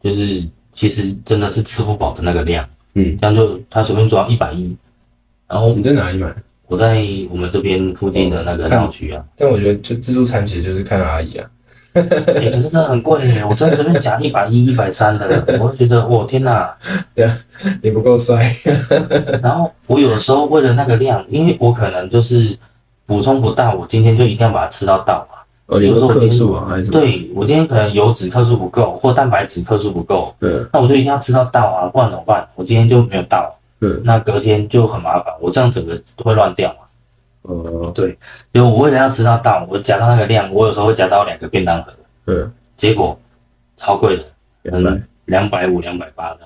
[0.00, 4.76] 就是其实真的是吃不饱的那个量，嗯，这样就他随便抓一百一，
[5.48, 6.34] 然后你在哪里买？
[6.66, 11.46] 我在我们这边附近的那个闹区啊，但我觉得就自助餐其实就是看阿姨啊，
[11.94, 15.26] 欸可是真的很贵耶，我真的随便夹 一百一、一百三的，
[15.60, 16.74] 我就觉得我天哪！
[17.82, 18.42] 你不够帅，
[19.42, 22.56] 然后我有的时候为了那个量，因为我可能就是
[23.04, 25.38] 补充不到，我今天就一定要把它吃到到嘛。
[25.66, 26.90] 哦，你说克数啊还是？
[26.90, 32.46] 对我今天可能油脂克数不够，或蛋白质克数不够，对那我就一定要吃到到啊，不然怎么办？
[32.54, 36.76] 我今天就没有到，对，那隔天就很麻烦，我这样整个会乱掉嘛。
[37.42, 38.16] 哦，对，
[38.52, 41.92] 因为我为了要吃到到，我夹到那个量，我有时候会夹到两个便当盒，
[42.26, 43.18] 嗯，结果
[43.76, 44.24] 超贵的，
[44.62, 45.00] 两百。
[45.26, 46.40] 两百五、两百八的，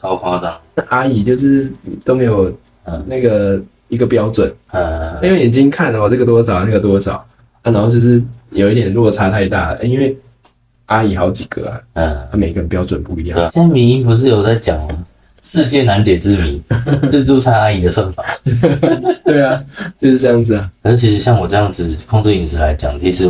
[0.00, 0.56] 超夸张。
[0.76, 1.68] 那阿姨就是
[2.04, 2.44] 都没有
[2.84, 7.14] 嗯那个一个标准，嗯，因为眼睛看哦，这个多少，那个多少，
[7.62, 8.22] 啊，然后就是
[8.54, 10.16] 有一点落差太大了，因为
[10.86, 13.38] 阿姨好几个啊，嗯，她每个人标准不一样。
[13.50, 15.04] 现在民音不是有在讲吗？
[15.42, 16.62] 世界难解之谜，
[17.10, 18.24] 自助餐阿姨的算法。
[19.26, 19.62] 对啊，
[20.00, 20.70] 就是这样子啊。
[20.82, 23.24] 可是其实像我这样子控制饮食来讲，其实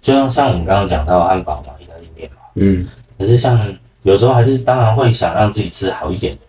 [0.00, 2.86] 就像像我们刚刚讲到汉堡嘛、意大利面嘛，嗯，
[3.18, 3.58] 可是像
[4.04, 6.40] 有时候还是当然会想让自己吃好一点的，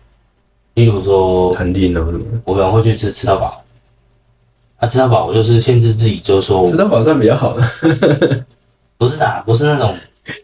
[0.74, 3.60] 例如说餐厅哦什么的，我可能会去吃吃到饱。
[4.78, 7.62] 啊，吃到饱我就是限制自己，就是说吃到饱算比较好的。
[8.96, 9.94] 不是啊，不是那种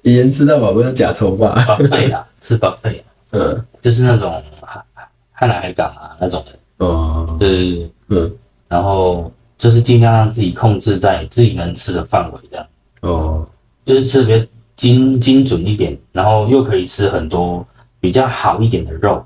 [0.03, 1.55] 以前吃到饱不是假愁吧？
[1.67, 4.85] 保费啊，吃饱费、啊， 嗯，就是那种汉
[5.33, 8.33] 汉来海港啊那种的，哦，对对对，嗯，
[8.69, 12.67] 然后就是尽量让自己控制在自己能吃的范围，这样
[13.03, 13.47] 哦，
[13.85, 17.67] 就是吃的比较精精准一点，然后又可以吃很多
[18.01, 19.25] 比较好一点的肉。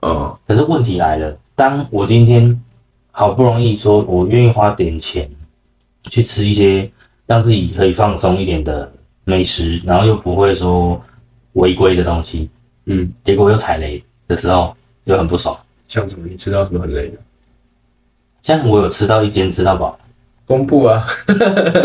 [0.00, 2.62] 哦，可是问题来了，当我今天
[3.18, 5.26] 好不容易说我愿意花点钱
[6.10, 6.86] 去吃一些
[7.24, 8.92] 让自己可以放松一点的
[9.24, 11.00] 美食，然后又不会说
[11.54, 12.50] 违规的东西，
[12.84, 14.76] 嗯，结果又踩雷的时候
[15.06, 15.56] 就很不爽。
[15.88, 16.26] 像什么？
[16.28, 17.16] 你吃到什么很累的？
[18.42, 19.98] 像我有吃到一间吃到饱，
[20.44, 21.02] 公布啊，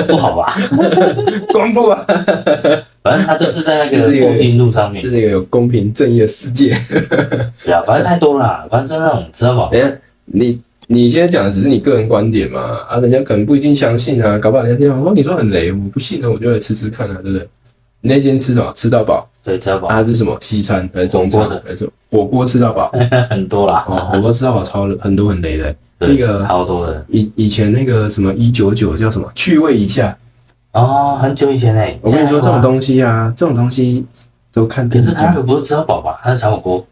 [0.09, 0.53] 不好吧？
[1.53, 2.05] 公布啊，
[3.01, 6.75] 反正它就是在那个复兴路上面这，是一个有公平正义的世界。
[7.63, 10.61] 对啊，反正太多了啦，反正就那种吃到饱，等下，你
[10.93, 12.79] 你现在讲的只是你个人观点嘛？
[12.89, 17.47] 啊，人家可能不一定相信啊，搞不好人家听到哦，你说很雷，我不信呢，我就来吃吃看啊，对不对？
[18.01, 18.69] 你那间吃什么？
[18.75, 19.95] 吃到饱对，吃到饱啊？
[19.95, 20.37] 它是什么？
[20.41, 22.91] 西餐还是中餐还是火锅吃到饱？
[23.31, 25.73] 很多啦，哦，火锅吃到饱超很多很雷的。
[25.97, 29.31] 那个超多的以以前那个什么一九九叫什么？
[29.33, 30.17] 趣味一下。
[30.73, 31.97] 哦，很久以前嘞。
[32.01, 34.05] 我跟你说，这种西，东西啊，这种东西
[34.51, 35.01] 都看可。
[35.01, 36.19] 是它那个不是吃到饱吧？
[36.21, 36.85] 他是小火锅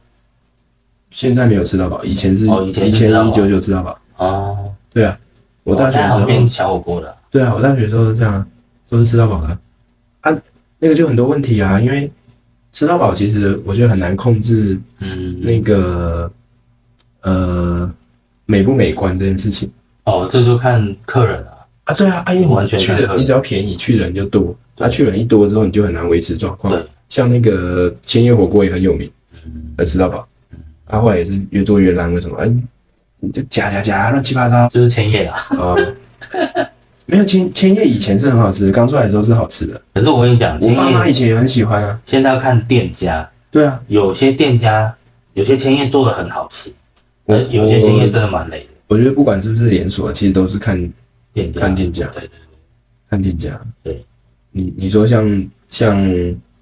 [1.12, 4.00] 现在没有吃到饱，以前是哦以前一九九吃到饱。
[4.17, 4.72] 哦。
[4.91, 5.17] 对啊，
[5.63, 7.15] 我大学的时候小火锅了。
[7.30, 8.45] 对啊，我大学的时候是这样，
[8.89, 9.58] 都是吃到饱的。
[10.22, 10.36] 啊，
[10.80, 12.12] 那个就很多问题啊，因为
[12.72, 16.32] 吃到饱其实我觉得很难控制嗯，那个
[17.22, 17.91] 呃
[18.45, 19.69] 美不美观这件事情
[20.06, 21.67] 哦，这就看客人了。
[21.86, 21.93] 啊。
[21.93, 26.84] 对啊，啊因为完你去全看客人的你只要便宜，去的人就多，对啊，去的人一多之后，你就很难维持状况对。
[27.10, 30.28] 像那个千叶火锅也很有名，嗯，呃，吃到饱，
[30.89, 32.36] 啊，后来也是越做越烂，为什么？
[32.38, 32.54] 哎，
[33.21, 35.34] 你就夹夹夹乱七八糟就是千叶啦。
[35.52, 35.75] 啊。
[37.06, 39.82] 没有千千叶以前是很好吃，刚出来的时候是好吃的。
[39.95, 41.99] 可是我跟你讲，我妈妈以前也很喜欢啊。
[42.06, 44.95] 现在要看店家，对啊，有些店家
[45.34, 46.71] 有些千叶做的很好吃，
[47.25, 48.67] 我而有些千叶真的蛮累的。
[48.88, 50.78] 我觉得不管是不是连锁，其实都是看
[51.34, 52.30] 店家看店家对对
[53.10, 53.60] 看店家。
[53.82, 54.06] 对，
[54.52, 55.99] 你你说像像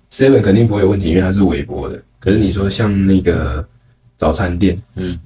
[0.10, 2.02] Seven 肯定不会有问题，因为它是微波的。
[2.22, 3.68] 可是你说像那个
[4.18, 5.18] 早餐店嗯，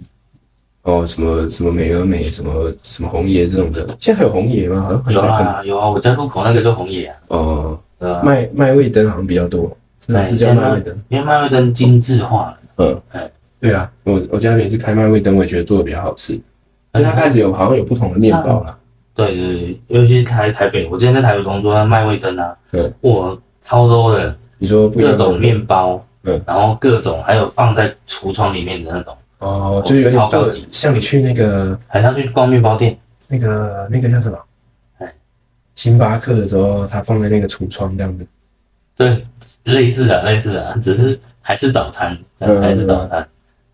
[0.84, 4.82] 哦，什么什么美而美，什么什么红爷这种的，现在还有红爷吗？
[4.82, 5.48] 好像很有少看。
[5.48, 8.22] 啊有啊，我家路口那个叫红叶啊，哦，对吧？
[8.24, 9.76] 麦麦味登好像比较多，
[10.06, 10.22] 是吧？
[10.22, 10.96] 对是叫麦味登。
[11.10, 16.40] 因为麦味登精致化了，嗯哎，对啊，我我家里面是开麦味登，我也觉得做的比较好吃。
[16.94, 18.78] 所以它开始有好像有不同的面包啦。
[19.14, 34.38] 对对对，尤其是台台北，我之前在台北工作，那麦味登啊，对，哇，超多的你说不一样的各种面包，嗯，然后各种还有放在橱窗里面的那种，哦，就是有点高级像你去那个好像去逛面包店，那个那个叫什么
[35.00, 35.14] 哎？
[35.76, 38.26] 星巴克的时候，它放在那个橱窗这样子。
[38.96, 39.18] 对，
[39.64, 43.28] 类似的类似的，只是还是早餐，嗯还是早餐，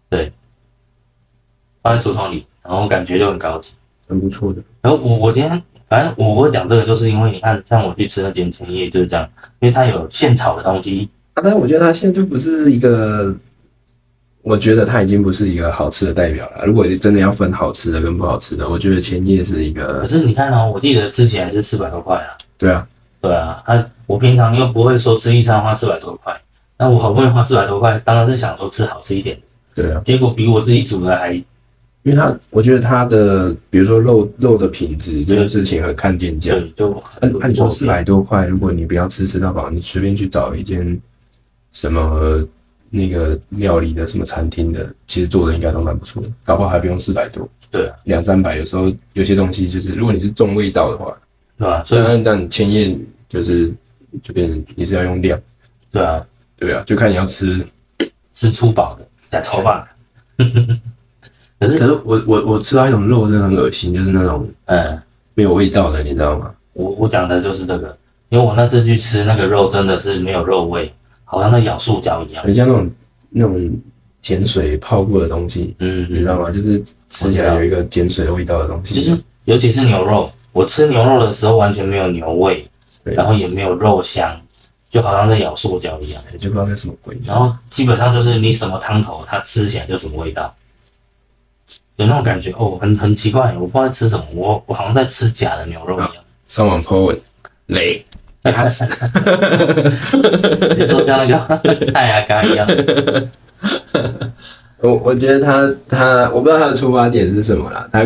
[0.10, 0.32] 对，
[1.82, 3.74] 放在橱窗里，然后感觉就很高级。
[4.08, 4.62] 很不错的。
[4.82, 9.30] 然后我我今天反正我会讲这个，就是因为你看，像我去吃那间千叶就是这样，
[9.60, 13.32] 因为它有现炒的东西，啊，但我觉得它现在就不是一个，
[14.42, 16.66] 我觉得它已经不是一个好吃的代表了。
[16.66, 22.34] 如果你真的要分好吃的跟不好吃的，我觉得千叶是一个可，是你看哦，我记得吃起来是四百多块啊。
[22.58, 22.88] 对啊，
[23.22, 26.36] 对啊，他我平常又不会说吃一餐花四百多块，
[26.80, 29.38] 那我好不容易花四百多块，当然是想说吃好吃一点
[29.76, 31.36] 的，对啊，结果比我自己煮的还
[32.02, 36.54] 因为它，我觉得它的，比如说肉肉的品质这件事情很看店家。
[36.54, 41.00] 对就按按你说多四百多块，如果你不要吃吃到饱，你随便去找一间
[41.72, 42.46] 什么
[42.90, 48.58] 那个料理的什么餐厅的，其实做的应该都蛮不错的，搞不好还不用四百多，对啊，两三百。
[48.58, 51.18] 有时候有些东西就是，如果你是重味道的话，
[51.58, 51.84] 对吧？
[51.86, 52.98] 所以但千叶
[53.30, 53.74] 就是
[54.22, 55.40] 就变成你是要用量，
[55.92, 56.26] 对啊，
[56.58, 57.66] 对啊，就看你要吃。
[58.40, 59.84] 吃粗饱的加超棒
[60.38, 60.46] 的，
[61.60, 65.02] 可是可是我我我吃到一种肉真的很恶心，就是那种嗯，
[65.34, 66.54] 没有味道的，你知道吗？
[66.74, 67.98] 我我讲的就是这个，
[68.30, 70.94] 因为我那次去吃那个肉真的是没有肉味，
[71.30, 72.92] 好像在咬塑胶一样，很像那种
[73.30, 73.72] 那种
[74.24, 76.50] 碱水泡过的东西，嗯，你知道吗？
[76.50, 78.96] 就是吃起来有一个碱水的味道的东西。
[78.96, 82.66] 就是尤其是牛肉，我吃牛肉的时候完全没有牛味，
[83.04, 84.40] 对然后也没有肉香，
[84.90, 86.24] 就好像在咬塑胶一样。
[86.40, 87.18] 就不知道那什么鬼。
[87.26, 90.54] 然后基本上就是你什么汤头，它吃起来就什么味道，
[91.98, 96.12] 有那种感觉哦，很很奇怪，我不知道在吃什么，我我好像在吃假的牛肉一样。
[96.48, 97.22] 上网 po 文，
[97.66, 98.06] 雷，
[98.44, 98.86] 压死。
[100.78, 102.68] 你说像那个菜啊干一样，
[104.80, 108.06] 我我觉得他他，我不知道他的出发点是什么啦，他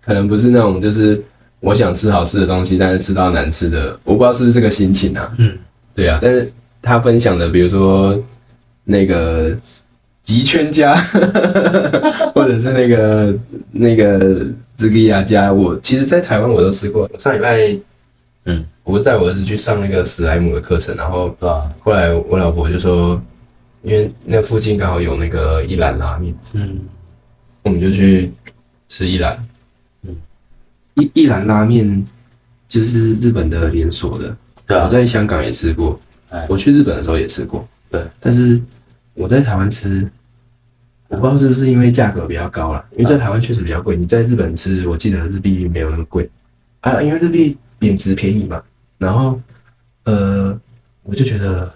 [0.00, 1.20] 可能不是那种就是
[1.60, 5.32] 我想吃好吃的东西，但是吃到难吃的，我不知道是不是这个心情啊。
[5.38, 5.56] 嗯，
[5.94, 8.18] 对啊，但是他分享的，比如说
[8.84, 9.56] 那个
[10.22, 10.94] 吉圈家，
[12.34, 13.34] 或者是那个
[13.72, 17.08] 那个这个亚家，我其实在台湾我都吃过。
[17.12, 17.76] 我上礼拜，
[18.44, 21.48] 嗯，我是带我儿子去上那个史莱姆的课程，然后对？
[21.80, 23.20] 后来我老婆就说，
[23.82, 26.78] 因为那附近刚好有那个一兰拉面，嗯，
[27.62, 28.30] 我们就去
[28.88, 29.42] 吃一兰。
[30.02, 30.14] 嗯，
[30.96, 32.06] 一一兰拉面
[32.68, 37.66] 就是日本的连锁的，对啊我，在香港也吃过哎，我去日本的时候也吃过。
[37.90, 38.60] 对，但是
[39.14, 40.06] 我在台湾吃，
[41.08, 43.96] 我不知道是不是因为价格比较高了，因为在台湾确实比较贵。
[43.96, 46.28] 你在日本吃，我记得日币没有那么贵
[46.80, 48.62] 啊，因为日币贬值便宜嘛。
[48.98, 49.40] 然后
[50.04, 50.58] 呃，
[51.02, 51.72] 我就觉得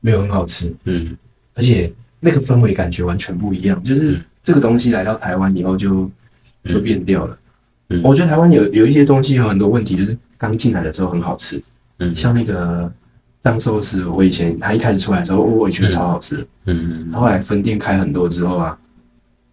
[0.00, 1.16] 没有很好吃，嗯，
[1.54, 3.82] 而且那个氛围感觉完全不一样。
[3.82, 6.10] 就是嗯这个东西来到台湾以后就
[6.64, 7.38] 就嗯变掉了。
[7.90, 11.62] 嗯我觉得台湾有有一些东西有很多问题，就是刚进来的时候很好吃，
[11.98, 12.92] 嗯，像那个
[13.40, 16.46] 藏寿司，我以前他一开始出来的时候，我也觉得超好吃。
[16.66, 18.78] 嗯，后来分店开很多之后啊，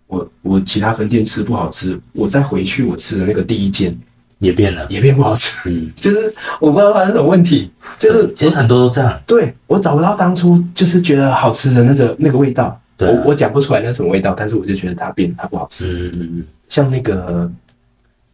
[0.08, 3.97] 我我其他分店吃不好吃，我再回去我吃的那个第一间
[4.39, 5.36] 也变了，也变不好。
[5.36, 13.11] 吃， 嗯，就是我不知道发生什么问题，就是其实很多都这样，对我找不到当初就是觉得好吃的那个那个味道，对啊。
[13.23, 17.49] 我我讲不出来那什么味道，但是我就觉得它变它不好吃，嗯嗯嗯，像那个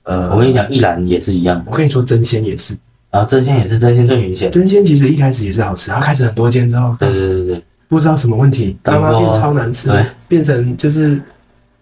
[0.03, 2.75] 呃，我跟你讲，一兰也是一样，我跟你说真鲜也是，
[3.11, 11.21] 啊，真鲜也是真鲜最明显，真鲜其实一开始也是好吃，它开始很多间之后，对对对对，不知道什么问题，当妈妈变超难吃对，变成就是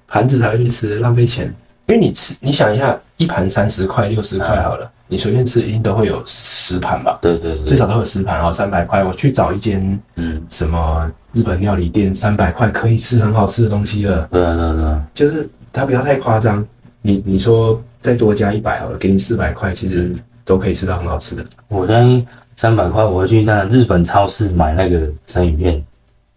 [0.08, 1.54] 盘子才会去吃，浪费钱。
[1.90, 9.04] 因为你吃，你想一下，一盘三十块、六十块好了，你随便吃一定都会有十盘吧，对对对，最少都有十盘，然后三百块。
[9.04, 14.84] 我去找一间嗯，什么日本料理店，三百块可以吃很好吃的东西了，对啊对啊对。
[14.84, 16.64] 啊，就是它不要太夸张。
[17.02, 20.14] 你你说再多加一百好了，给你四百块，其实
[20.46, 21.44] 都可以吃到很好吃的。
[21.70, 22.24] 我相信
[22.56, 25.84] 三百块，我会去那日本超市买那个生鱼片，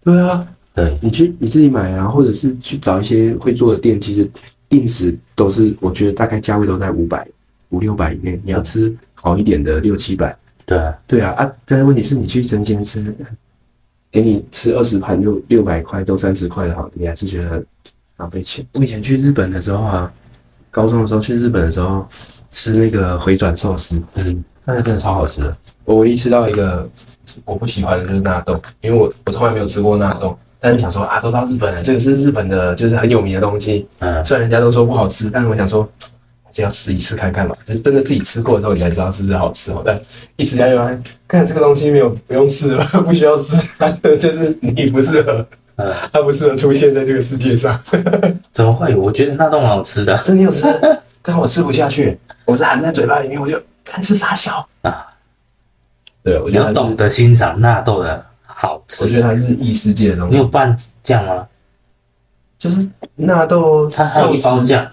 [0.05, 4.31] 对啊，对，你去你自己买啊，或者是去找一些会做的店，其实
[4.73, 7.29] 定时都是，我觉得大概价位都在五百、
[7.69, 8.41] 五六百以内。
[8.43, 11.53] 你要吃好一点的六七百，对啊，对啊啊！
[11.67, 13.15] 但是问题是你去真鲜吃，
[14.11, 17.63] 给你吃二十盘就六百块，都三十块的好，你还是觉得
[18.17, 18.67] 浪费钱。
[18.73, 20.11] 我以前去日本的时候啊，
[20.71, 22.09] 高中的时候去日本的时候
[22.51, 25.55] 吃那个回转寿司，嗯，那个真的超好吃的。
[25.85, 26.89] 我唯一吃到一个
[27.45, 30.39] 我不喜欢的就是纳豆，因为我我从来没有吃过纳豆。
[30.63, 33.85] 但是想说啊，都到日本了，这个是日本的，就是很有名的东西。
[33.99, 35.83] 嗯，虽然人家都说不好吃，但是我想说，
[36.45, 37.57] 还是要试一次看看嘛。
[37.67, 39.83] 就是真的自己吃过之后，你才知道是不是好吃哦。
[39.85, 40.01] 但
[40.37, 43.57] 一吃下去看这个东西没有不用试了， 不需要试，
[44.21, 45.45] 就是你不适合，
[45.77, 47.77] 嗯 它不适合出现在这个世界上。
[48.53, 48.95] 怎么会？
[48.95, 50.67] 我觉得那都蛮好吃的，真的有吃，
[51.21, 55.09] 刚好我吃不下去，我是含在嘴巴里面，我就看吃啥小啊。
[56.23, 58.25] 对，我你觉得它是要懂得欣赏纳豆的
[58.63, 59.03] 好吃。
[59.03, 61.47] 我觉得它是异世界的东西，你有拌酱吗？
[62.57, 64.87] 就是纳豆它还有寿司，一包酱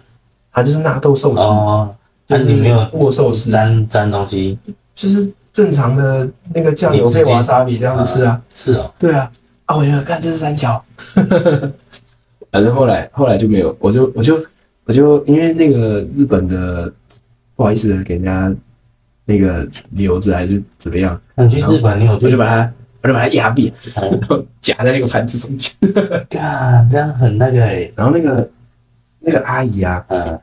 [0.52, 1.96] 它就是纳豆寿司，哦，
[2.26, 4.58] 但就是是你没有握寿司沾沾东西，
[4.96, 8.42] 就是正常的那个酱油配瓦萨比这样子吃啊。
[8.56, 9.32] 是哦，对啊，
[9.66, 10.84] 啊，我觉得看这是三小，
[12.52, 14.44] 反正后来后来就没有，我就我就
[14.86, 16.92] 我就因为那个日本的
[17.56, 18.52] 不好意思给人家
[19.26, 25.72] 那个留着还是怎么样，那你去日本，你有就把它我就把它压扁，哦然后夹在那个盘子中间，
[26.30, 28.50] 干，这样很那个诶，然后那个
[29.20, 30.40] 那个阿姨啊，嗯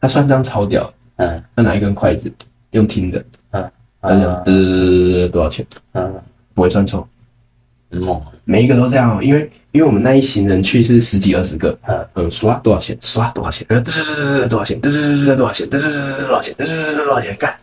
[0.00, 2.32] 她算账超屌，嗯她拿一根筷子
[2.70, 6.14] 用听的，嗯她就讲呃多少钱，嗯，
[6.54, 7.06] 不会算错。
[7.90, 12.94] 很猛，每一个都这样、哦，因为因为我们那一行人去是十几二十个，嗯嗯，刷多少钱？
[13.00, 13.66] 刷多少钱？
[13.70, 14.78] 呃，对对对对，多少钱？
[14.78, 15.66] 对对对对，多少钱？
[15.68, 16.54] 对对对对，多少钱？
[16.58, 17.34] 对对对对，多少钱？
[17.38, 17.56] 干，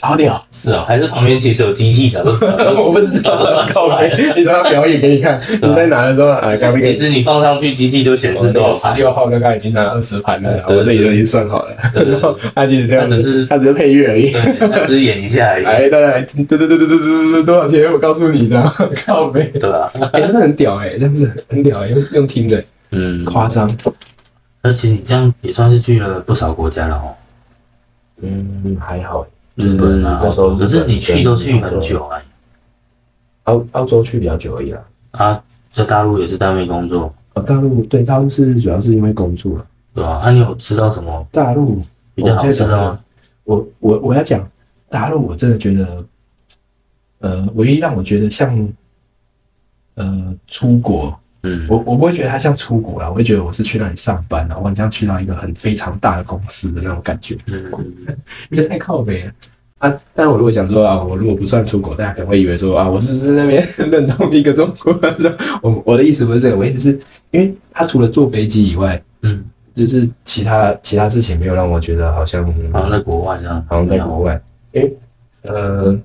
[0.00, 0.42] 超屌！
[0.50, 2.30] 是啊，还是旁边其实有机器早就
[2.80, 4.16] 我不知道，算出来了。
[4.34, 8.96] 你说要表演给你看， 你在拿的时候啊，刚那个其实你放上去，机器就显示多少十。
[8.98, 11.76] 六号刚刚已经拿二十盘了，对我这里都已经算好了。
[11.94, 14.30] 然后 他其实这样只是他只是配乐而已。
[14.30, 17.92] 对，他只是演一下而已，来，大家来听，对对对对对对对，多少钱？
[17.92, 18.62] 我告诉你的，
[19.04, 19.44] 靠背。
[19.60, 19.90] 对啊？
[20.14, 23.70] 哎，真的很屌哎，这样子很屌，用用听的，嗯，夸张。
[24.62, 27.12] 而且你这样也算是去了不少国家了哦。
[28.22, 29.26] 嗯，还好。
[29.60, 32.20] 日本啊，那时候可是你去都去很久啊，
[33.44, 34.82] 本，澳澳洲去比较久而已啦。
[35.12, 39.66] 啊，在大陆也是单位工作，哦，大陆对大陆是主要是因为工作了。
[39.92, 40.20] 对吧？
[40.24, 41.82] 那你有吃到什么大陆
[42.14, 43.00] 比较好吃的吗？
[43.42, 44.48] 我我我要讲
[44.88, 46.04] 大陆，我真的觉得，
[47.18, 48.68] 呃，唯一让我觉得像，
[49.94, 51.12] 呃，出国，
[51.42, 57.64] 嗯，我我不会觉得它像出国啦，我会觉得我是去那里上班，然后好像去到一个很非常大的公司的那种感觉，嗯。
[58.50, 59.32] 因为太靠北了。
[59.78, 65.36] 啊，但我如果想说啊，我如果不算出国，大家可能会以为说啊，我是不是那边 认同一个中国人？
[65.62, 69.42] 我我的意思不是这个，我意思是因为他除了坐飞机以外，嗯，
[69.74, 74.38] 就是其他其他事情没有让我觉得好像好像在国外这样，好像在国外，
[74.72, 74.96] 因为
[75.44, 75.98] 呃，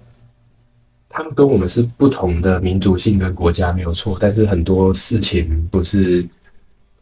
[1.15, 6.27] 他们跟我们是不同的民族性跟国家没有错，但是很多事情不是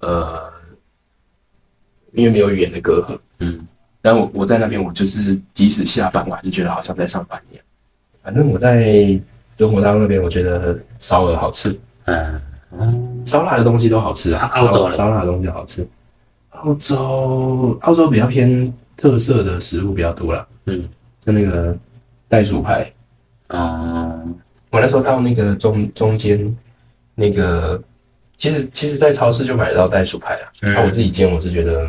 [0.01, 0.39] 呃，
[2.11, 3.17] 因为没有语言的隔阂。
[3.39, 3.67] 嗯
[4.03, 7.63] 然后我我在那边，我就是即使下班，我还是觉得好像在上班一样。
[8.21, 9.19] 反正我在
[9.57, 12.41] 中国大陆那边，我觉得烧鹅好吃，嗯
[12.77, 15.87] 嗯，烧腊的东西都好吃啊，啊澳洲烧烧腊的东西好吃。
[16.51, 20.87] 澳洲澳洲比较偏特色的食物比较多啦，嗯
[21.25, 21.75] 就那个
[22.27, 22.93] 袋鼠排。
[23.47, 23.82] 嗯
[24.73, 26.57] 我那时候到那个中中间
[27.13, 27.79] 那个，
[28.37, 30.49] 其实其实，在超市就买得到袋鼠排啊。
[30.63, 31.87] 嗯那、我自己煎，我是觉得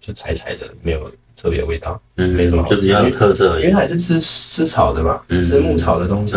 [0.00, 3.78] 就柴柴的，没有特别味道，嗯，没什么好吃就比较有特色而已因为它。
[3.78, 6.34] 还是吃吃草的嘛，嗯吃牧草的东西，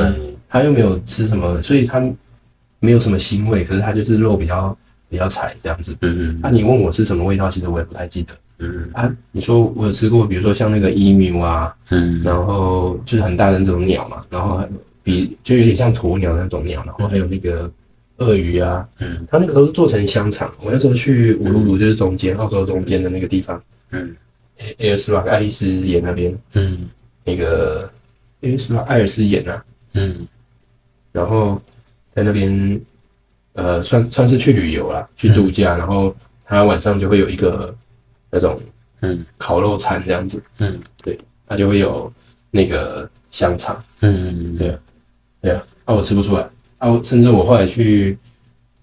[0.48, 2.00] 它又没有吃什么，所以它
[2.80, 4.78] 没有什么腥味，可是它就是肉比较
[5.10, 5.98] 比较柴这样子。
[6.02, 9.12] 嗯嗯那、你问我是什么味道，其实我也不太记得嗯啊。
[9.32, 14.70] 你说我有吃过，比如说像那个 emu 啊，嗯然后就是很大的那种鸟嘛，然后还
[15.04, 17.72] 比就有点像鸵鸟那种鸟，然后还有那个
[18.18, 20.54] 鳄鱼啊，嗯它那个都是做成香肠。
[20.62, 24.16] 我那时候去乌鲁鲁就是中间澳洲中间的那个地方嗯
[24.80, 26.90] 艾尔斯吧，爱丽丝岩那边嗯
[27.24, 27.90] 那个
[28.42, 30.28] 艾尔斯吧，艾尔斯岩啊，嗯
[31.12, 31.60] 然后
[32.14, 32.82] 在那边
[33.54, 37.76] 呃算算是去旅游啦，去度假，然后他晚上就会有一个
[38.30, 38.62] 那种
[39.00, 42.12] 嗯烤肉餐这样子，嗯对，他就会有
[42.52, 43.84] 那个香肠。
[44.02, 44.78] 嗯，对
[45.42, 46.42] 对啊，啊我吃不出来。
[46.78, 48.18] 啊，我甚至我后来去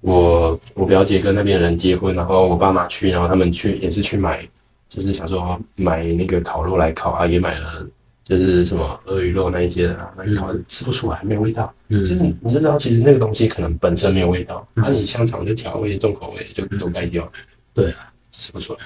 [0.01, 4.47] 我我表姐跟那边人结婚，然后我爸妈去，然后他们去也是去买，
[4.89, 7.87] 就是想说买那个烤肉来烤啊，也买了
[8.25, 11.73] 就是什么鳄鱼肉那一些的啊，那烤吃不出来，没有味道。
[11.91, 17.31] 就是嗯你你就知道，其实那个东西可能本身没有味道，那、你香肠就调味重口味就都盖掉，
[17.75, 17.91] 对。
[17.93, 18.79] 啊，吃不出来。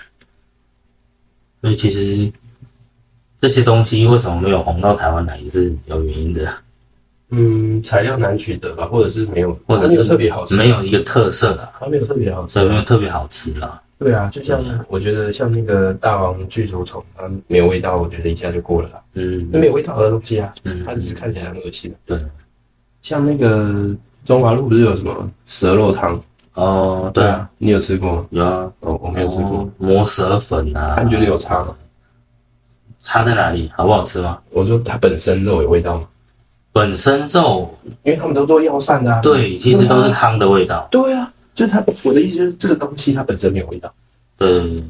[1.60, 2.32] 所以其实
[3.38, 6.48] 这些东西为什么没有红到台湾来，也是有原因的，
[7.34, 13.80] 嗯，材料难取得吧，或者是没有，或者是特别好吃，没有一个特色的，它没有特别好吃没有特别好吃啦。
[13.98, 19.02] 对啊，就像我觉得像那个大王巨足虫，它没有味道，我觉得一下就过了啦。
[19.14, 21.94] 嗯那没有味道的东西啊，嗯它只是看起来很恶心。
[22.04, 22.18] 对
[23.00, 26.20] 像那个中华路不是有什么蛇肉汤？
[26.54, 28.26] 哦，对啊，，你有吃过吗？
[28.30, 29.68] 有啊，哦，我没有吃过哦。
[29.78, 31.74] 磨蛇粉啊，你觉得有差吗？
[33.00, 33.70] 差在哪里？
[33.74, 34.38] 好不好吃吗？
[34.50, 36.06] 我说它本身肉有味道吗？
[36.72, 39.20] 本身肉因为他们都做药膳的啊。
[39.20, 40.88] 对，其实都是汤的味道。
[40.90, 41.84] 对啊，就是它。
[42.02, 43.92] 我的意思就是这个东西它本身没有味道，
[44.38, 44.82] 对，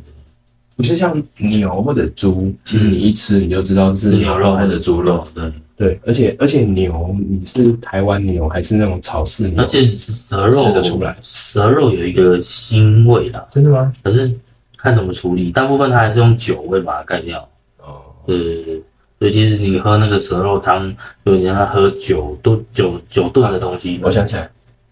[0.76, 5.52] 不是像牛或者猪，其实你一吃你就知道是牛肉或者猪肉，对。
[5.74, 9.60] 对，而且而且牛，你是台湾牛还是那种草饲牛？
[9.60, 13.92] 而且蛇肉吃得出来蛇肉有一个腥味啦，真的吗？
[14.00, 14.32] 可是
[14.76, 17.48] 看怎么处理，大部分它还是用酒味把它盖掉。
[17.78, 18.82] 哦，对对对，
[19.22, 20.92] 所以其实你喝那个蛇肉汤，
[21.22, 24.00] 有点像喝酒炖酒酒炖的东西。
[24.02, 24.50] 我想起来，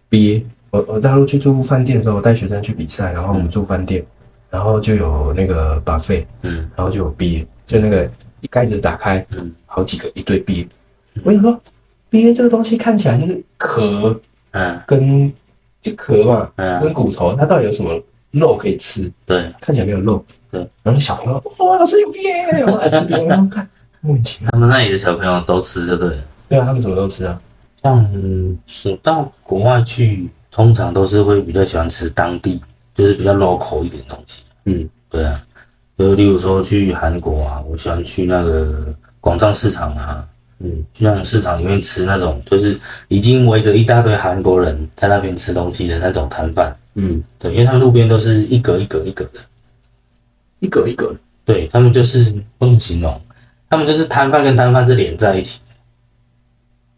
[0.09, 0.41] 鳖。
[0.71, 4.07] 我我大陆去住饭店的时候，我带学生去比赛，然后我们住饭店，
[4.49, 8.09] 然后就有那个 buffet，嗯然后就有鳖，就那个
[8.49, 10.65] 盖子打开，嗯好几个一堆鳖。
[11.25, 11.61] 我想说，
[12.09, 14.17] 鳖这个东西看起来就是壳
[14.53, 15.33] 嗯跟
[15.83, 18.01] 就壳嘛，嗯，跟骨头，它到底有什么
[18.31, 19.11] 肉可以吃？
[19.27, 20.25] 对，看起来没有肉。
[20.53, 23.69] 对，然后小朋友，哇，老师有鳖，我来吃鳖，看
[24.01, 24.51] 莫名其妙。
[24.53, 26.17] 他们那里的小朋友都吃，就对了。
[26.49, 27.41] 对啊，他们怎么都吃啊。
[27.83, 32.61] 像我到国外去，通常都是会比较喜欢吃当地，
[32.95, 34.43] 就是比较 local 一点东西。
[34.65, 35.43] 嗯，对啊，
[35.97, 40.27] 就例如说去韩国啊，我喜欢去那个广藏市场啊，
[40.59, 42.79] 嗯，去那种市场里面吃那种，就是
[43.09, 46.77] 已经围着一大堆韩国人在那边吃东西的那种摊贩。
[46.95, 49.41] 嗯，对，因为他们路边都是一格一格一格的，
[50.59, 51.15] 一格一格。
[51.47, 53.21] 对他们就是不能形容，
[53.71, 55.61] 他们就是摊贩跟摊贩是连在一起，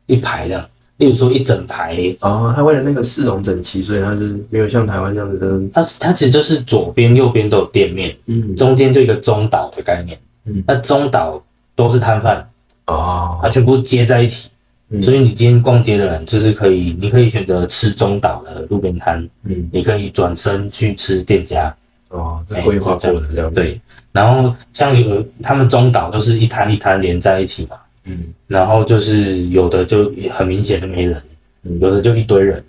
[0.07, 0.69] 一排这样。
[0.99, 5.61] 例如说一整排，哦，他为了那个市容整齐，所以他是没有像台湾这样子的。
[5.73, 10.17] 它它其实就是左边右边都有店面，嗯中间就一个中岛的概念。
[10.45, 11.43] 嗯那中岛
[11.75, 12.49] 都是摊贩，
[12.87, 14.49] 哦它全部接在一起。
[14.91, 21.75] 嗯所以你今天逛街的人，就是可以，你可以选择吃中岛的路边摊，嗯你可以转身去吃店家，
[22.11, 23.81] 哦，这哎规划过的这样子，对。
[24.13, 28.33] 然后像有他们中岛都是一摊一摊连在一起嘛，嗯。
[28.47, 31.23] 然后就是有的就很明显的没人，
[31.63, 31.81] 嗯。
[31.81, 32.63] 有的就一堆人，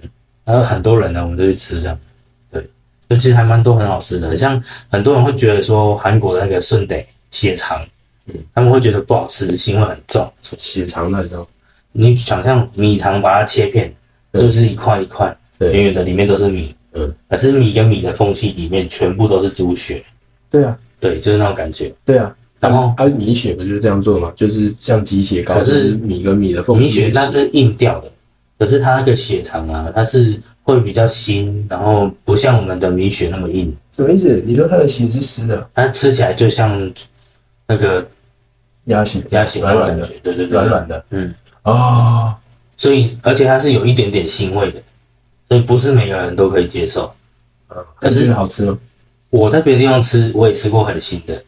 [0.45, 1.99] 然后很多人呢，我们就去吃这样。
[2.51, 2.65] 对，
[3.09, 7.85] 就其实还蛮多很好吃的，像很多人会觉得说韩国的那个顺得血肠，
[8.27, 8.35] 嗯。
[8.55, 10.31] 他们会觉得不好吃，腥味很重。
[10.57, 11.45] 血肠那种，
[11.91, 13.93] 你想象米肠把它切片，
[14.33, 15.73] 就是一块一块，对。
[15.73, 20.03] 远远的里面都是米，嗯，可是米跟米的缝隙里面全部都是猪血，
[20.49, 21.93] 对啊对，就是那种感觉。
[22.05, 22.33] 对啊。
[22.59, 24.31] 然后啊，米血不就是这样做吗？
[24.37, 28.09] 就是像鸡血糕，可是米跟米的缝隙米血那是硬掉的，
[28.57, 34.41] 可是它那个血肠啊，它是会比较腥，然后不像我们的米血那么硬，什么意思？
[34.45, 36.89] 你说它的血是湿的，它吃起来就像
[37.67, 38.07] 那个
[38.85, 42.33] 鸭血鸭血软软的，对对对，软软的嗯，哦。
[42.77, 44.81] 所以而且它是有一点点腥味的，
[45.47, 47.11] 所以不是每个人都可以接受。
[47.99, 48.77] 但是好吃吗？
[49.33, 51.43] 我在别的地方吃，我也吃过很腥的，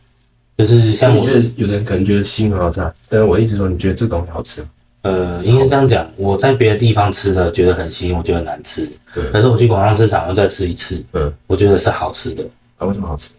[0.58, 4.68] 就是像我觉得有的人可能觉得腥很好吃，啊，但是我一直说你觉得这个东西好吃吗？
[5.04, 8.92] 呃，应该是这样讲，我在别的地方吃的觉得很腥，我觉得很难吃。
[9.14, 12.44] 对可是我去广上市场又再吃一次，嗯，我觉得是好吃的，
[12.80, 13.30] 啊，为什么好吃？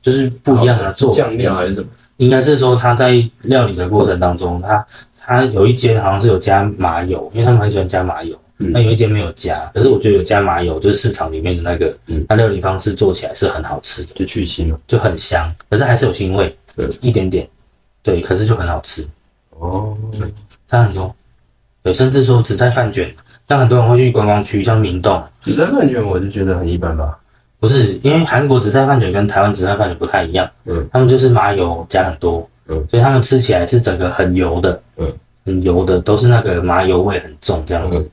[0.00, 1.88] 就是不一样的做酱料还是什么？
[2.18, 4.86] 应该是说他在料理的过程当中，他
[5.18, 8.38] 他有一间好像是有加麻油，因为他们很喜欢加麻油。
[8.62, 14.78] 嗯那有一间没有加，可是我觉得有加麻油，就是市场里面的那个，嗯它料理方式做起来是很好吃的，就去腥了。
[14.86, 17.48] 就很香，可是还是有腥味，对一点点，
[18.02, 19.06] 对，可是就很好吃，
[19.58, 19.96] 哦，
[20.68, 21.14] 差很多。
[21.82, 23.12] 对，甚至说紫菜饭卷，
[23.48, 27.18] 像很多人会去观光区，像明洞，紫菜饭卷我就觉得很一般吧。
[27.58, 35.12] 不是因为韩国紫菜饭卷跟台湾紫菜饭卷不太一样，嗯，他们就是麻油加很多，嗯，所以他们吃起来是整个很油的，嗯，
[35.44, 38.10] 很油的，都是那个麻油味很重这样子，嗯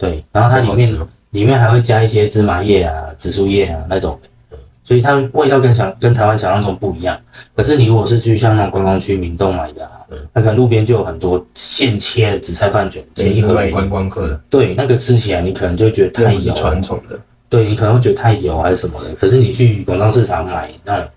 [0.00, 0.98] 对，然后它里面
[1.30, 4.18] 里面还会加一些芝麻叶啊、紫苏叶啊那种
[4.50, 7.20] 的，所以它味道跟想跟台湾想象中不一样。
[7.54, 9.88] 可是你如果是去像那种观光区明洞买的、
[10.32, 17.20] 那可能路边就有很多现切的紫菜饭卷，对一盒观光客的，对，那个吃起来你可能就会觉得太油，传统的。
[17.50, 19.12] 对你可能会觉得太油还是什么的。
[19.16, 21.08] 可是你去广东市场买那种，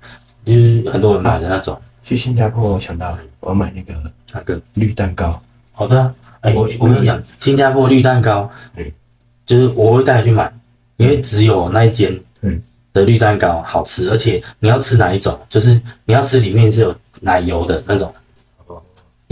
[0.43, 3.93] 就是很多人买的那种，去新加坡，我想到了，我要买那个
[4.33, 5.39] 那个绿蛋糕。
[5.71, 6.13] 好的啊，
[6.43, 8.85] 哎、我我跟你讲，新加坡绿蛋糕，嗯
[9.45, 10.51] 就是我会带你去买，
[10.97, 12.61] 因为只有那一间，嗯
[12.93, 18.15] 的绿蛋糕好吃，而且你要吃哪一种，就是你要吃里面是有奶油的那种哦。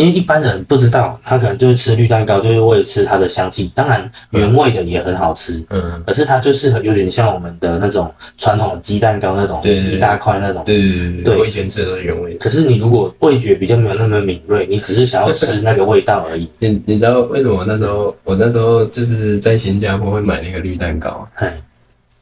[0.02, 3.72] 因为一般人不知道，他可能就是吃绿蛋糕，就是为了吃它的香气。
[3.76, 10.64] 当然，原味的也很好吃，嗯，可是它就是有点像我们的那种传统鸡蛋糕那种一大块那种。
[10.66, 12.36] 对对对对我以前吃的都是原味。
[12.38, 16.50] 可是你如果味觉比较没有那么敏锐，你只是想要吃那个味道而已。
[16.58, 21.28] 你你知道为什么我那时候我那时候就是在新加坡会买那个绿蛋糕？
[21.36, 21.62] 哎，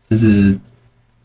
[0.10, 0.58] 就是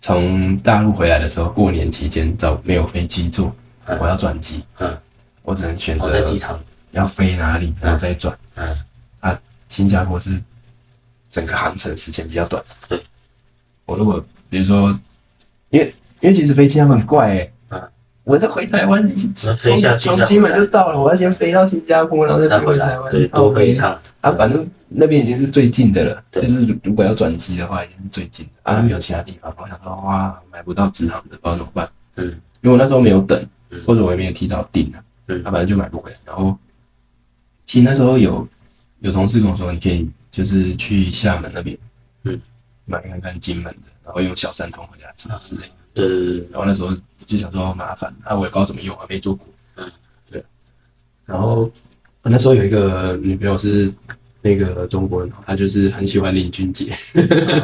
[0.00, 3.52] 从大陆回来的时候，过年期间找没有飞机坐，
[3.86, 4.96] 嗯我要转机，嗯，
[5.44, 6.58] 我只能选择机场，
[6.90, 8.36] 要飞哪里，然后再转。
[8.56, 8.76] 嗯，
[9.20, 10.40] 啊，新加坡是
[11.30, 12.60] 整个航程时间比较短。
[12.88, 13.00] 对，
[13.84, 14.88] 我如果比如说，
[15.70, 17.38] 因为因为其实飞机他们很怪哎、
[17.70, 17.80] 嗯
[18.24, 23.92] 我在回台湾，从从金门就到了，我要先飞到新加坡，然后再再飞回台湾，，对，多飞一趟。
[24.22, 29.54] 啊，反正那边已经是最近的了，就是如如果要转机的话，已经是最近的啊，没有其他地方。
[29.58, 31.86] 我想说，哇，买不到直航的，不知道怎么办。
[32.16, 32.24] 嗯，
[32.62, 36.16] 因为我那时候没有等嗯，或者我也没有提早订啊，嗯他本来就买不回来。
[36.24, 36.56] 然后，
[37.66, 38.46] 其实那时候有
[39.00, 41.76] 有同事跟我说，你可以就是去厦门那边，
[42.24, 42.40] 嗯，
[42.84, 45.74] 买看看金门的，然后用小三通回家吃之类的。
[45.94, 46.90] 对对对对，然后那时候
[47.24, 49.46] 就想说麻烦，啊，我也不知道怎么用，还没做过。
[49.76, 49.90] 嗯，
[50.30, 50.44] 对。
[51.24, 51.70] 然后
[52.22, 53.92] 我那时候有一个女朋友是
[54.42, 56.90] 那个中国人，她就是很喜欢林俊杰，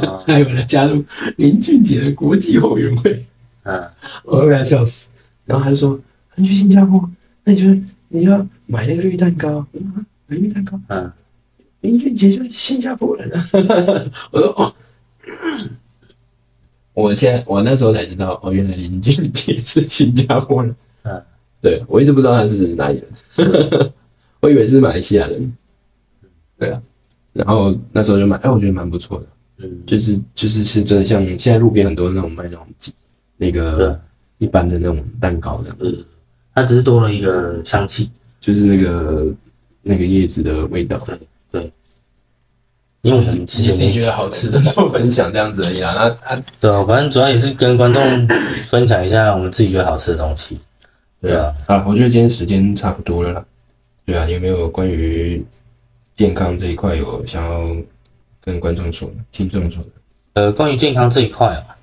[0.06, 1.04] 啊 她有人加入
[1.36, 3.26] 林俊杰的国际后援会，
[3.64, 3.92] 啊，
[4.24, 5.10] 我都被她笑死。
[5.44, 5.98] 然后她就说
[6.36, 7.10] ：“你去新加坡，
[7.44, 9.66] 那你就你要买那个绿蛋糕，
[10.26, 11.10] 买绿蛋糕，嗯，
[11.80, 13.44] 林俊杰就是新加坡人啊。
[14.30, 14.74] ”我说：“哦。
[16.92, 20.74] ”我现在我那时候才知道，哦，原来林俊杰是新加坡人。
[21.04, 21.22] 嗯，
[21.60, 23.92] 对我一直不知道他是哪里人，
[24.40, 25.56] 我以为是马来西亚人。
[26.58, 26.82] 对啊，
[27.32, 29.26] 然后那时候就买，哎，我觉得蛮不错的，
[29.58, 32.66] 嗯，就是就是是真的像现在路边很多那种卖那种
[33.38, 33.98] 那个
[34.36, 36.04] 一般的那种蛋糕这样子，是，
[36.54, 38.10] 它只是多了一个香气。
[38.40, 39.26] 就是那个
[39.82, 40.96] 那个叶子的味道。
[41.06, 41.18] 对
[41.50, 41.72] 对
[43.02, 45.94] 因为我们之前没自己觉得好吃的就分享这样子而已啦。
[45.94, 48.02] 那他对啊，反正主要也是跟观众
[48.68, 50.58] 分享一下我们自己觉得好吃的东西。
[51.20, 53.44] 对啊，啊，我觉得今天时间差不多了啦，
[54.06, 55.42] 对啊，你有没有关于
[56.16, 57.76] 健康这一块有想要
[58.42, 59.90] 跟观众说的、听众说的？
[60.34, 61.76] 呃，关于健康这一块啊，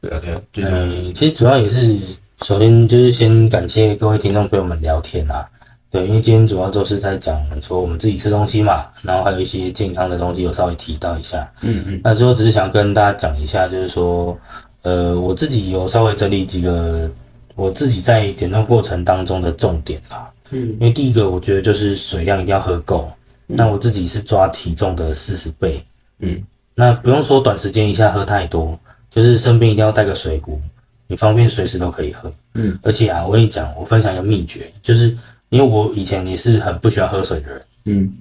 [0.00, 0.20] 对啊，
[0.52, 1.98] 对啊，嗯，其实主要也是，
[2.42, 5.46] 首先就是先感谢各位听众陪我们聊天啊。
[5.90, 11.50] 对，因为今天主要就是在讲说我们自己吃东西嘛，然后还有一些健康的东西，有稍微提到一下。
[11.62, 14.38] 嗯嗯那最后只是想跟大家讲一下，就是说，
[14.82, 17.10] 呃，我自己有稍微整理几个
[17.56, 20.28] 我自己在减重过程当中的重点啦。
[20.50, 23.10] 嗯因为第一个，我觉得就是水量一定要喝够。
[23.46, 25.82] 那我自己是抓体重的四十倍，
[26.20, 26.40] 嗯
[26.74, 28.78] 那不用说短时间一下喝太多，
[29.10, 30.60] 就是生病一定要带个水壶，
[31.08, 32.32] 你方便随时都可以喝。
[32.54, 32.78] 嗯。
[32.82, 35.08] 而且啊，我跟你讲，我分享一个秘诀，就是
[35.48, 38.12] 因为我以前也是很不喜欢喝水的人，嗯。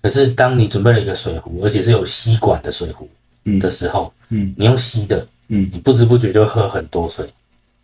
[0.00, 3.06] 可是当你准备了一个水壶，而且是有吸管的水壶
[3.44, 3.58] 嗯。
[3.58, 4.54] 的时候，嗯。
[4.56, 5.68] 你用吸的，嗯。
[5.72, 7.28] 你不知不觉就喝很多水。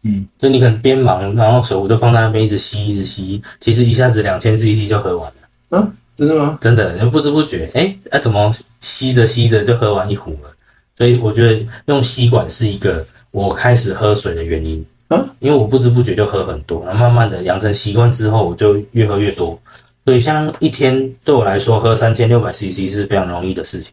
[0.07, 5.33] 嗯，就你可能边忙，然后水壶就放在那边一直吸一直吸，其实一下子两千 CC 就喝完
[5.71, 6.59] 了，啊，真的吗？
[6.61, 8.53] 真的，人不知不觉，哎，啊怎么
[8.83, 10.55] 吸着吸着就喝完一壶了？
[10.99, 13.03] 所以我觉得用吸管是一个
[13.35, 19.61] 我开始喝水的原因啊，因为我不知不觉就喝很多，然后慢慢的养成习惯之后，我就越喝越多。
[20.05, 23.93] 所以像一天对我来说，喝三千六百 CC 是非常容易的事情。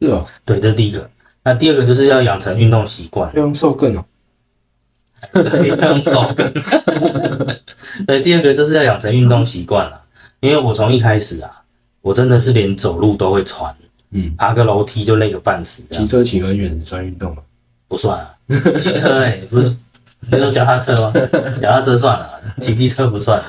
[0.00, 1.08] 是哦，对，这是第一个。
[1.44, 3.30] 那第二个就是要养成运动习惯。
[3.36, 4.04] 要用瘦更哦。
[5.32, 6.52] 对，要用手跟。
[8.08, 10.02] 对，第二个就是要养成运动习惯了，
[10.40, 11.62] 因为我从一开始啊，
[12.02, 13.72] 我真的是连走路都会喘，
[14.10, 17.42] 嗯，爬个楼梯就累个半死，骑车骑很远算运动吗？
[17.88, 18.30] 不算啊。
[18.76, 19.74] 骑车哎、不是，
[20.30, 21.12] 你说脚踏车吗？
[21.60, 22.28] 脚踏车算了，
[22.60, 23.42] 骑机车不算。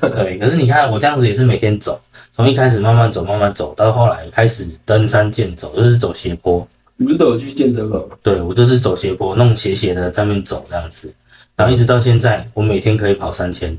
[0.00, 2.00] 对，可是你看我这样子也是每天走，
[2.32, 6.66] 从一开始慢慢走，慢慢走到后来开始登山健走，就是走斜坡。
[6.96, 8.16] 你不是都有去健身房吗？
[8.22, 11.12] 对我就是走斜坡，弄斜斜的在那边走这样子，
[11.56, 13.76] 然后一直到现在，我每天可以跑三千。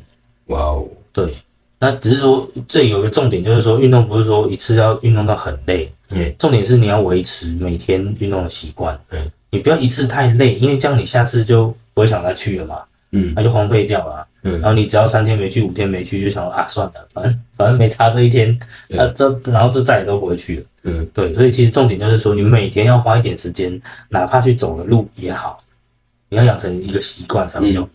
[0.47, 1.34] 哇哦，对，
[1.80, 8.99] 那只是说这有一个重点，就是说运动不是说一次要运动到很累，嗯重点是你要维持每天运动的习惯。
[9.11, 12.82] 嗯，你不要一次太累，因为这样你下次就不会想再去了嘛，
[13.12, 14.28] 嗯那就荒废掉了啊。
[14.45, 18.58] 嗯然后你只要三天没去，五天没去，就想说啊算了，反正反正没差这一天，
[18.89, 20.64] 对那这然后这再也都不会去了。
[20.86, 23.80] 嗯对，所以其实重点就是说，你每天要花一点时间，
[24.10, 25.64] 哪怕去走个路也好，
[26.30, 27.88] 你要养成一个习惯才会有。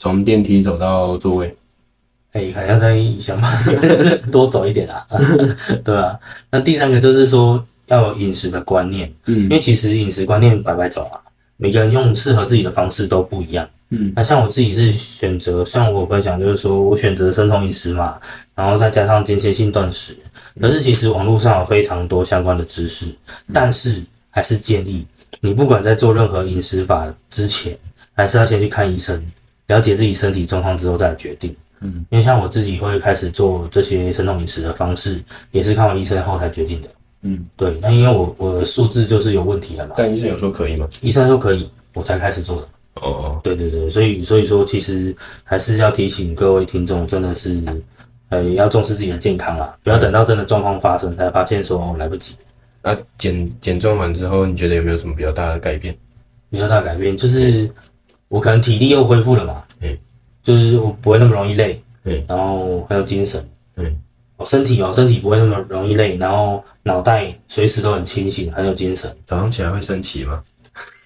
[0.00, 1.56] 从电梯走到座位。
[2.32, 3.72] 哎、可能要再想办法
[4.32, 5.06] 多走一点啊，
[5.84, 6.18] 对啊。
[6.50, 11.20] 那第三个就是说要有饮食的观念，嗯因嗯为其实饮食观念摆摆走啊，
[11.56, 13.68] 每个人用适合自己的方式都不一样。
[13.90, 18.18] 嗯那像我自己是选择，像我分享就是说我选择生酮饮食嘛，
[18.54, 20.16] 然后再加上间歇性断食。
[20.60, 23.14] 可是其实网络上有非常多相关的知识，
[23.52, 25.06] 但是还是建议
[25.40, 27.76] 你不管在做任何饮食法之前，
[28.14, 29.22] 还是要先去看医生，
[29.66, 31.54] 了解自己身体状况之后再来决定。
[31.80, 36.88] 嗯，因为像我自己会开始做这些生酮饮食的方式，也是看完医生后才决定的。
[37.26, 40.86] 嗯，对，那因为我我的数字就是有问题了嘛，但医生有说可以吗？
[41.00, 42.68] 医生说可以，我才开始做的。
[42.96, 47.60] 哦，对对对，所以所以说，其实还是要提醒各位听众，真的是，
[48.28, 52.36] 呃，要重视自己的健康啊，不要等到真的状况发生才发现说哦来不及。
[52.82, 55.96] 那减减重完之后，你觉得有没有什么比较大的改变？
[56.50, 57.68] 比较大的改变就是
[58.28, 59.96] 我可能体力又恢复了嘛，嗯，
[60.42, 63.44] 就是我不会那么容易累，嗯，然后很有精神，
[63.76, 64.13] 嗯，我
[64.44, 70.42] 身体哦身体不会那么容易累，然后脑袋随时都很清醒，很有精神，早上起来会升旗吗？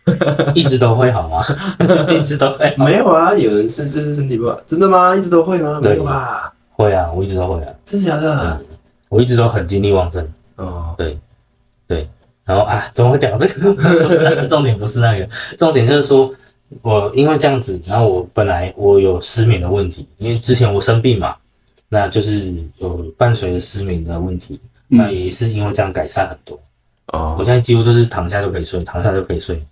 [0.54, 1.44] 一直都会好吗？
[2.08, 5.14] 一直都会好没有啊，有人甚至是身体不好，真的吗？
[5.14, 5.78] 一直都会吗？
[5.82, 6.52] 对没有吧？
[6.70, 8.58] 会啊，我一直都会啊，真假的？
[9.10, 10.26] 我一直都很精力旺盛。
[10.56, 11.18] 哦，对，
[11.86, 12.08] 对
[12.44, 13.74] 然后啊，怎么会讲这个？
[13.78, 16.32] 那 个重点不是那个，重点就是说，
[16.80, 21.36] 我因为这样子，然后我本来我有失眠的问题，因为之前我生病嘛，
[21.88, 26.54] 那就是有伴随着失眠的问题，那也是因为这样改善很多。
[27.12, 29.64] 哦我哦，现在几乎都是躺下就可以睡，躺下就可以睡。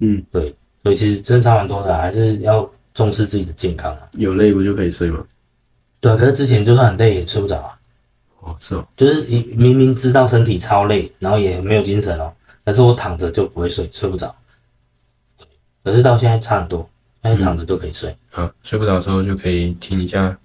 [0.00, 4.08] 嗯，对，所以其实真的差蛮多的啊，还是要重视自己的健康啊。
[4.12, 5.24] 有累不就可以睡吗？
[6.00, 7.78] 对啊，可是之前就算很累也睡不着啊。
[8.40, 12.32] 哦，是哦，就是你明明知道身体超累，然后也没有精神哦，
[12.64, 14.34] 但是我躺着就不会睡，睡不着。
[15.84, 16.88] 可是到现在差很多，
[17.22, 18.16] 现在躺着就可以睡。
[18.30, 20.36] 好，睡不着的时候就可以听一下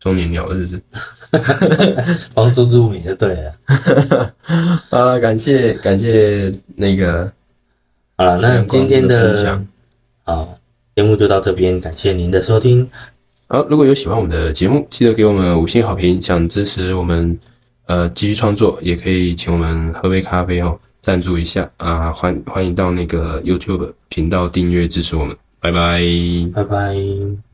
[0.00, 0.80] 中年鸟日子。
[2.34, 4.32] 帮助入眠就对了。
[4.90, 7.30] 啊，感谢感谢那个
[8.16, 9.66] 好了，那今天的享。
[10.24, 10.58] 好
[10.96, 12.88] 节目就到这边，感谢您的收听。
[13.46, 16.20] 好，如果有喜欢我们的节目，记得给我们五星好评。
[16.20, 17.38] 想支持我们
[17.86, 22.12] 呃继续创作，也可以请我们喝杯咖啡哦，赞助一下啊！
[22.12, 26.02] 欢欢迎到那个 YouTube 频道订阅支持我们，拜拜。
[26.54, 27.47] 拜拜。